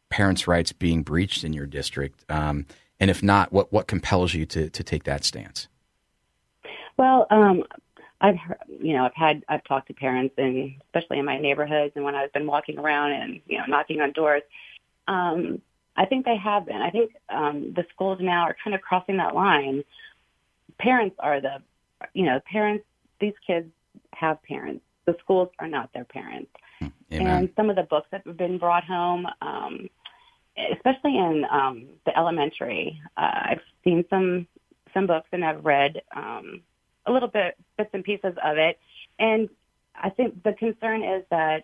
parents' 0.10 0.48
rights 0.48 0.72
being 0.72 1.04
breached 1.04 1.44
in 1.44 1.54
your 1.54 1.68
district? 1.68 2.26
Um, 2.30 2.66
and 3.00 3.10
if 3.10 3.22
not, 3.22 3.52
what 3.52 3.72
what 3.72 3.88
compels 3.88 4.34
you 4.34 4.46
to 4.48 4.70
to 4.70 4.84
take 4.84 5.04
that 5.04 5.24
stance? 5.24 5.68
Well, 6.98 7.28
um, 7.30 7.64
I've 8.22 8.38
you 8.68 8.94
know 8.94 9.06
I've 9.06 9.16
had 9.16 9.44
I've 9.50 9.64
talked 9.66 9.88
to 9.88 9.94
parents 9.94 10.36
and 10.38 10.76
especially 10.86 11.20
in 11.20 11.26
my 11.26 11.38
neighborhoods 11.38 11.94
and 11.96 12.06
when 12.06 12.16
I've 12.16 12.32
been 12.34 12.48
walking 12.48 12.80
around 12.80 13.12
and 13.12 13.42
you 13.48 13.58
know 13.58 13.66
knocking 13.68 14.02
on 14.02 14.12
doors. 14.14 14.44
Um, 15.08 15.62
I 15.98 16.06
think 16.06 16.26
they 16.26 16.38
have 16.38 16.66
been. 16.66 16.82
I 16.82 16.90
think 16.90 17.12
um, 17.30 17.74
the 17.76 17.86
schools 17.94 18.20
now 18.22 18.44
are 18.44 18.56
kind 18.62 18.76
of 18.76 18.82
crossing 18.82 19.18
that 19.18 19.34
line. 19.34 19.84
Parents 20.78 21.16
are 21.20 21.40
the, 21.40 21.62
you 22.14 22.26
know, 22.26 22.40
parents. 22.52 22.84
These 23.22 23.34
kids 23.46 23.68
have 24.14 24.42
parents. 24.44 24.84
The 25.06 25.16
schools 25.22 25.50
are 25.60 25.68
not 25.68 25.94
their 25.94 26.04
parents. 26.04 26.52
Hmm. 26.80 26.88
Amen. 27.14 27.28
And 27.28 27.50
some 27.56 27.70
of 27.70 27.78
the 27.78 27.84
books 27.84 28.08
that 28.12 28.24
have 28.26 28.36
been 28.36 28.58
brought 28.58 28.84
home, 28.84 29.26
um, 29.42 29.90
especially 30.74 31.18
in 31.18 31.46
um, 31.50 31.88
the 32.06 32.18
elementary, 32.18 33.00
uh, 33.16 33.32
I've 33.52 33.62
seen 33.84 34.04
some 34.10 34.48
some 34.94 35.08
books 35.08 35.28
and 35.34 35.44
I've 35.44 35.64
read 35.64 36.02
um, 36.16 36.62
a 37.06 37.12
little 37.12 37.30
bit 37.30 37.56
bits 37.78 37.90
and 37.94 38.04
pieces 38.04 38.34
of 38.44 38.58
it. 38.58 38.80
And 39.20 39.50
I 39.96 40.10
think 40.10 40.44
the 40.44 40.54
concern 40.54 41.04
is 41.04 41.24
that 41.30 41.64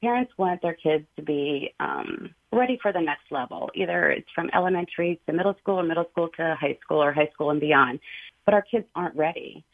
parents 0.00 0.32
want 0.36 0.62
their 0.62 0.74
kids 0.74 1.04
to 1.16 1.22
be 1.22 1.74
um, 1.80 2.34
ready 2.52 2.78
for 2.80 2.92
the 2.92 3.00
next 3.00 3.30
level. 3.30 3.70
Either 3.74 4.10
it's 4.10 4.28
from 4.34 4.50
elementary 4.54 5.20
to 5.26 5.32
middle 5.32 5.54
school 5.60 5.80
or 5.80 5.82
middle 5.82 6.06
school 6.10 6.28
to 6.36 6.56
high 6.58 6.78
school 6.82 7.02
or 7.02 7.12
high 7.12 7.28
school 7.32 7.50
and 7.50 7.60
beyond. 7.60 8.00
But 8.44 8.54
our 8.54 8.62
kids 8.62 8.86
aren't 8.94 9.16
ready. 9.16 9.64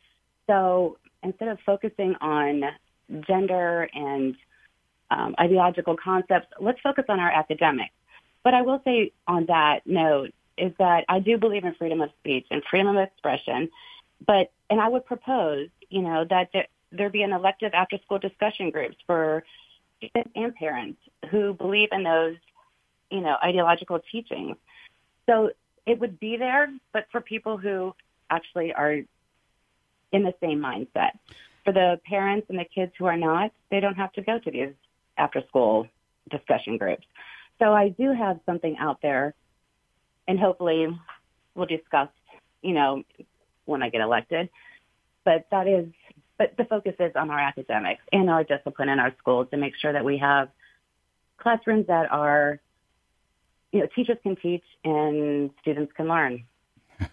So 0.46 0.98
instead 1.22 1.48
of 1.48 1.58
focusing 1.64 2.14
on 2.20 2.62
gender 3.26 3.88
and 3.94 4.34
um, 5.10 5.34
ideological 5.38 5.96
concepts, 6.02 6.48
let's 6.60 6.80
focus 6.80 7.04
on 7.08 7.20
our 7.20 7.30
academics. 7.30 7.94
But 8.42 8.54
I 8.54 8.62
will 8.62 8.80
say 8.84 9.12
on 9.26 9.46
that 9.46 9.80
note 9.86 10.32
is 10.58 10.72
that 10.78 11.04
I 11.08 11.20
do 11.20 11.38
believe 11.38 11.64
in 11.64 11.74
freedom 11.74 12.00
of 12.00 12.10
speech 12.20 12.46
and 12.50 12.62
freedom 12.70 12.96
of 12.96 13.02
expression. 13.02 13.68
But, 14.25 14.52
and 14.70 14.80
I 14.80 14.88
would 14.88 15.04
propose, 15.04 15.68
you 15.88 16.02
know, 16.02 16.25
that 16.30 16.50
there, 16.52 16.66
there 16.92 17.11
be 17.11 17.23
an 17.23 17.32
elective 17.32 17.73
after 17.75 17.99
school 18.04 18.18
discussion 18.18 18.70
groups 18.70 18.96
for 19.06 19.44
students 19.99 20.30
and 20.35 20.54
parents 20.54 21.00
who 21.30 21.54
believe 21.54 21.88
in 21.92 22.02
those, 22.02 22.37
you 23.11 23.20
know, 23.20 23.37
ideological 23.42 24.00
teachings. 24.11 24.56
So 25.26 25.50
it 25.87 25.99
would 25.99 26.18
be 26.18 26.37
there, 26.37 26.68
but 26.92 27.06
for 27.12 27.20
people 27.20 27.56
who 27.56 27.94
actually 28.30 28.73
are 28.73 29.00
in 30.12 30.23
the 30.23 30.35
same 30.40 30.61
mindset. 30.61 31.12
For 31.64 31.73
the 31.73 32.00
parents 32.04 32.46
and 32.49 32.58
the 32.58 32.64
kids 32.64 32.92
who 32.99 33.06
are 33.06 33.16
not, 33.16 33.52
they 33.70 33.80
don't 33.80 33.96
have 33.96 34.12
to 34.12 34.23
go 34.23 34.38
to 34.38 34.50
these 34.50 34.73
after 35.18 35.42
school 35.49 35.87
discussion 36.30 36.76
groups. 36.78 37.06
So 37.58 37.73
I 37.73 37.88
do 37.88 38.12
have 38.12 38.40
something 38.46 38.76
out 38.78 39.00
there 39.02 39.35
and 40.28 40.38
hopefully 40.38 40.88
we'll 41.54 41.66
discuss, 41.66 42.08
you 42.62 42.73
know, 42.73 43.02
when 43.66 43.82
I 43.82 43.90
get 43.90 44.00
elected. 44.00 44.49
But 45.25 45.46
that 45.50 45.66
is 45.66 45.87
but 46.38 46.54
the 46.58 46.64
focus 46.64 46.94
is 46.99 47.12
on 47.16 47.30
our 47.30 47.38
academics 47.38 48.02
and 48.12 48.28
our 48.28 48.44
discipline 48.44 48.88
in 48.88 48.99
our 48.99 49.14
schools 49.19 49.49
to 49.50 49.56
make 49.56 49.73
sure 49.80 49.93
that 49.93 50.04
we 50.04 50.19
have 50.19 50.49
classrooms 51.38 51.86
that 51.86 52.10
are, 52.10 52.60
you 53.73 53.80
know, 53.80 53.86
teachers 53.95 54.19
can 54.23 54.36
teach 54.36 54.64
and 54.84 55.50
students 55.60 55.93
can 55.97 56.08
learn. 56.08 56.45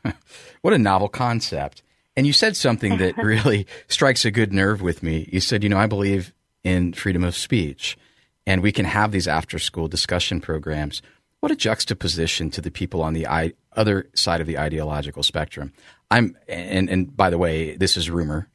what 0.61 0.73
a 0.73 0.77
novel 0.77 1.07
concept. 1.07 1.83
And 2.15 2.27
you 2.27 2.33
said 2.33 2.57
something 2.57 2.97
that 2.97 3.17
really 3.23 3.65
strikes 3.87 4.25
a 4.25 4.31
good 4.31 4.51
nerve 4.51 4.81
with 4.81 5.03
me. 5.03 5.29
You 5.31 5.39
said, 5.39 5.63
you 5.63 5.69
know, 5.69 5.77
I 5.77 5.87
believe 5.87 6.33
in 6.63 6.93
freedom 6.93 7.23
of 7.23 7.35
speech 7.35 7.97
and 8.45 8.61
we 8.61 8.71
can 8.71 8.85
have 8.85 9.11
these 9.11 9.27
after 9.27 9.57
school 9.59 9.87
discussion 9.87 10.41
programs. 10.41 11.01
What 11.39 11.51
a 11.51 11.55
juxtaposition 11.55 12.49
to 12.51 12.61
the 12.61 12.71
people 12.71 13.01
on 13.01 13.13
the 13.13 13.27
I- 13.27 13.53
other 13.75 14.09
side 14.13 14.41
of 14.41 14.47
the 14.47 14.57
ideological 14.57 15.23
spectrum. 15.23 15.73
I'm, 16.13 16.37
and, 16.47 16.89
and 16.89 17.17
by 17.17 17.31
the 17.31 17.39
way, 17.39 17.75
this 17.75 17.97
is 17.97 18.09
rumor. 18.09 18.47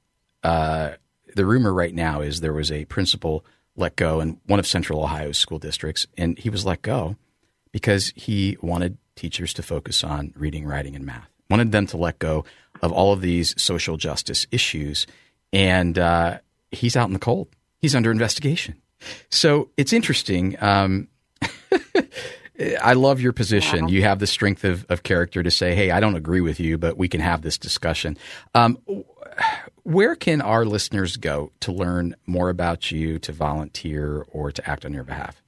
Uh, 0.45 0.93
the 1.35 1.45
rumor 1.45 1.75
right 1.75 1.93
now 1.93 2.21
is 2.21 2.41
there 2.41 2.53
was 2.53 2.71
a 2.71 2.85
principal 2.85 3.45
let 3.75 3.97
go 3.97 4.21
in 4.21 4.41
one 4.47 4.61
of 4.61 4.67
Central 4.67 5.03
Ohio's 5.03 5.39
school 5.39 5.59
districts, 5.59 6.07
and 6.17 6.39
he 6.39 6.51
was 6.51 6.65
let 6.65 6.83
go 6.83 7.17
because 7.73 8.13
he 8.15 8.57
wanted 8.61 8.97
teachers 9.17 9.53
to 9.55 9.63
focus 9.63 10.05
on 10.05 10.33
reading, 10.37 10.67
writing, 10.67 10.95
and 10.95 11.05
math. 11.05 11.29
Wanted 11.51 11.73
them 11.73 11.87
to 11.89 11.97
let 11.97 12.21
go 12.21 12.45
of 12.81 12.93
all 12.93 13.13
of 13.13 13.23
these 13.23 13.61
social 13.61 13.97
justice 13.97 14.47
issues, 14.53 15.07
and 15.53 15.99
uh, 15.99 16.39
he's 16.71 16.97
out 16.97 17.09
in 17.09 17.13
the 17.13 17.19
cold. 17.19 17.49
He's 17.81 17.95
under 17.97 18.13
investigation. 18.13 18.81
So 19.31 19.71
it's 19.77 19.93
interesting. 19.93 20.57
Um, 20.61 21.09
I 22.83 22.95
love 22.95 23.21
your 23.21 23.33
position. 23.33 23.83
Wow. 23.83 23.91
You 23.91 24.03
have 24.03 24.19
the 24.19 24.27
strength 24.27 24.65
of, 24.65 24.85
of 24.89 25.03
character 25.03 25.43
to 25.43 25.51
say, 25.51 25.75
"Hey, 25.75 25.91
I 25.91 26.01
don't 26.01 26.17
agree 26.17 26.41
with 26.41 26.59
you, 26.59 26.79
but 26.79 26.97
we 26.97 27.09
can 27.09 27.21
have 27.21 27.43
this 27.43 27.59
discussion." 27.59 28.17
Um, 28.55 28.79
where 29.85 30.17
can 30.17 30.41
our 30.41 30.65
listeners 30.65 31.17
go 31.17 31.53
to 31.61 31.71
learn 31.73 32.17
more 32.27 32.51
about 32.51 32.91
you, 32.91 33.21
to 33.21 33.33
volunteer, 33.33 34.27
or 34.31 34.51
to 34.53 34.69
act 34.69 34.85
on 34.85 34.93
your 34.93 35.05
behalf? 35.05 35.41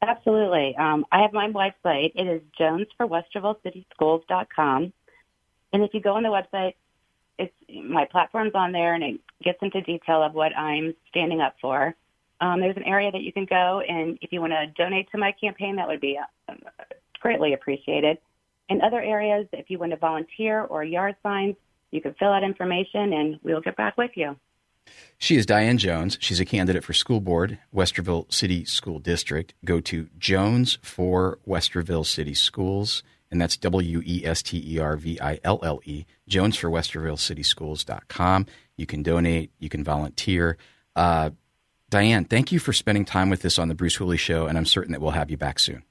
Absolutely. 0.00 0.76
Um, 0.76 1.04
I 1.10 1.22
have 1.22 1.32
my 1.32 1.50
website. 1.50 2.12
It 2.14 2.28
is 2.28 2.40
jonesforwestervillecityschools.com. 2.58 4.92
And 5.72 5.82
if 5.82 5.92
you 5.92 6.00
go 6.00 6.14
on 6.14 6.22
the 6.22 6.28
website, 6.28 6.74
it's 7.38 7.52
my 7.84 8.04
platform's 8.04 8.54
on 8.54 8.70
there 8.72 8.94
and 8.94 9.04
it 9.04 9.20
gets 9.42 9.58
into 9.62 9.80
detail 9.80 10.22
of 10.22 10.34
what 10.34 10.54
I'm 10.56 10.94
standing 11.08 11.40
up 11.40 11.56
for. 11.60 11.96
Um, 12.40 12.60
there's 12.60 12.76
an 12.76 12.84
area 12.84 13.10
that 13.10 13.22
you 13.22 13.32
can 13.32 13.46
go, 13.46 13.82
and 13.86 14.18
if 14.20 14.32
you 14.32 14.40
want 14.40 14.52
to 14.52 14.66
donate 14.80 15.10
to 15.10 15.18
my 15.18 15.32
campaign, 15.32 15.76
that 15.76 15.88
would 15.88 16.00
be 16.00 16.18
uh, 16.48 16.54
greatly 17.20 17.52
appreciated. 17.52 18.18
In 18.68 18.80
other 18.82 19.00
areas, 19.00 19.46
if 19.52 19.70
you 19.70 19.78
want 19.78 19.92
to 19.92 19.96
volunteer 19.96 20.62
or 20.62 20.84
yard 20.84 21.16
signs, 21.22 21.56
you 21.90 22.00
can 22.00 22.14
fill 22.14 22.28
out 22.28 22.44
information 22.44 23.12
and 23.12 23.40
we'll 23.42 23.60
get 23.60 23.76
back 23.76 23.96
with 23.96 24.10
you. 24.14 24.36
She 25.18 25.36
is 25.36 25.46
Diane 25.46 25.78
Jones. 25.78 26.16
She's 26.20 26.40
a 26.40 26.44
candidate 26.44 26.84
for 26.84 26.92
school 26.92 27.20
board, 27.20 27.58
Westerville 27.74 28.32
City 28.32 28.64
School 28.64 28.98
District. 28.98 29.52
Go 29.64 29.80
to 29.80 30.08
Jones 30.18 30.78
for 30.82 31.38
Westerville 31.46 32.06
City 32.06 32.34
Schools, 32.34 33.02
and 33.30 33.40
that's 33.40 33.56
W 33.56 34.02
E 34.04 34.24
S 34.24 34.42
T 34.42 34.62
E 34.66 34.78
R 34.78 34.96
V 34.96 35.18
I 35.20 35.40
L 35.44 35.60
L 35.62 35.80
E, 35.84 36.04
Jones 36.26 36.56
for 36.56 36.70
Westerville 36.70 37.18
City 37.18 37.42
Schools.com. 37.42 38.46
You 38.76 38.86
can 38.86 39.02
donate, 39.02 39.50
you 39.58 39.68
can 39.68 39.84
volunteer. 39.84 40.56
Uh, 40.96 41.30
Diane, 41.90 42.24
thank 42.24 42.52
you 42.52 42.58
for 42.58 42.72
spending 42.72 43.04
time 43.04 43.30
with 43.30 43.44
us 43.44 43.58
on 43.58 43.68
the 43.68 43.74
Bruce 43.74 43.94
Hooley 43.94 44.18
Show, 44.18 44.46
and 44.46 44.58
I'm 44.58 44.66
certain 44.66 44.92
that 44.92 45.00
we'll 45.00 45.12
have 45.12 45.30
you 45.30 45.36
back 45.36 45.58
soon. 45.58 45.82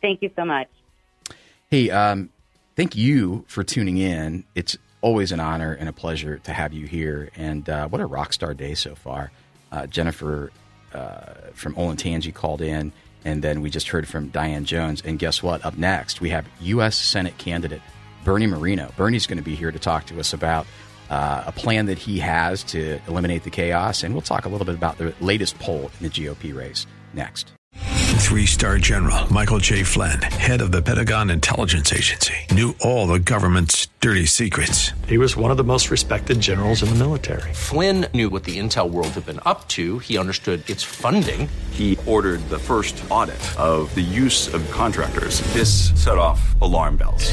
Thank 0.00 0.20
you 0.20 0.30
so 0.36 0.44
much. 0.44 0.68
Hey, 1.70 1.90
um, 1.90 2.30
thank 2.76 2.96
you 2.96 3.44
for 3.46 3.62
tuning 3.62 3.98
in. 3.98 4.44
It's 4.54 4.76
always 5.00 5.32
an 5.32 5.40
honor 5.40 5.72
and 5.72 5.88
a 5.88 5.92
pleasure 5.92 6.38
to 6.38 6.52
have 6.52 6.72
you 6.72 6.86
here. 6.86 7.30
And 7.36 7.68
uh, 7.68 7.88
what 7.88 8.00
a 8.00 8.06
rock 8.06 8.32
star 8.32 8.52
day 8.54 8.74
so 8.74 8.94
far. 8.94 9.30
Uh, 9.70 9.86
Jennifer 9.86 10.50
uh, 10.92 11.34
from 11.52 11.74
Olentangy 11.74 12.34
called 12.34 12.60
in, 12.60 12.92
and 13.24 13.42
then 13.42 13.60
we 13.60 13.70
just 13.70 13.88
heard 13.88 14.08
from 14.08 14.28
Diane 14.28 14.64
Jones. 14.64 15.02
And 15.04 15.18
guess 15.18 15.42
what? 15.42 15.64
Up 15.64 15.76
next, 15.76 16.20
we 16.20 16.30
have 16.30 16.46
U.S. 16.60 16.96
Senate 16.96 17.38
candidate 17.38 17.82
Bernie 18.24 18.46
Moreno. 18.46 18.92
Bernie's 18.96 19.26
going 19.26 19.38
to 19.38 19.44
be 19.44 19.54
here 19.54 19.70
to 19.70 19.78
talk 19.78 20.06
to 20.06 20.18
us 20.18 20.32
about 20.32 20.66
uh, 21.10 21.44
a 21.46 21.52
plan 21.52 21.86
that 21.86 21.98
he 21.98 22.18
has 22.18 22.62
to 22.64 23.00
eliminate 23.08 23.44
the 23.44 23.50
chaos, 23.50 24.02
and 24.02 24.14
we'll 24.14 24.22
talk 24.22 24.44
a 24.44 24.48
little 24.48 24.64
bit 24.64 24.74
about 24.74 24.98
the 24.98 25.14
latest 25.20 25.58
poll 25.58 25.90
in 26.00 26.08
the 26.08 26.10
GOP 26.10 26.54
race 26.54 26.86
next. 27.12 27.52
Three 28.24 28.46
star 28.46 28.78
general 28.78 29.32
Michael 29.32 29.58
J. 29.58 29.82
Flynn, 29.82 30.20
head 30.22 30.60
of 30.60 30.72
the 30.72 30.80
Pentagon 30.80 31.30
Intelligence 31.30 31.92
Agency, 31.92 32.34
knew 32.50 32.74
all 32.80 33.06
the 33.06 33.18
government's 33.18 33.88
dirty 34.00 34.26
secrets. 34.26 34.90
He 35.06 35.18
was 35.18 35.36
one 35.36 35.50
of 35.50 35.56
the 35.56 35.64
most 35.64 35.90
respected 35.90 36.40
generals 36.40 36.82
in 36.82 36.88
the 36.88 36.94
military. 36.94 37.52
Flynn 37.52 38.06
knew 38.14 38.30
what 38.30 38.44
the 38.44 38.58
intel 38.58 38.90
world 38.90 39.08
had 39.08 39.26
been 39.26 39.40
up 39.46 39.68
to, 39.68 40.00
he 40.00 40.18
understood 40.18 40.68
its 40.68 40.82
funding. 40.82 41.48
He 41.70 41.96
ordered 42.06 42.40
the 42.48 42.58
first 42.58 43.02
audit 43.08 43.36
of 43.58 43.94
the 43.94 44.00
use 44.00 44.52
of 44.52 44.68
contractors. 44.70 45.40
This 45.52 45.90
set 46.02 46.18
off 46.18 46.60
alarm 46.60 46.96
bells. 46.96 47.32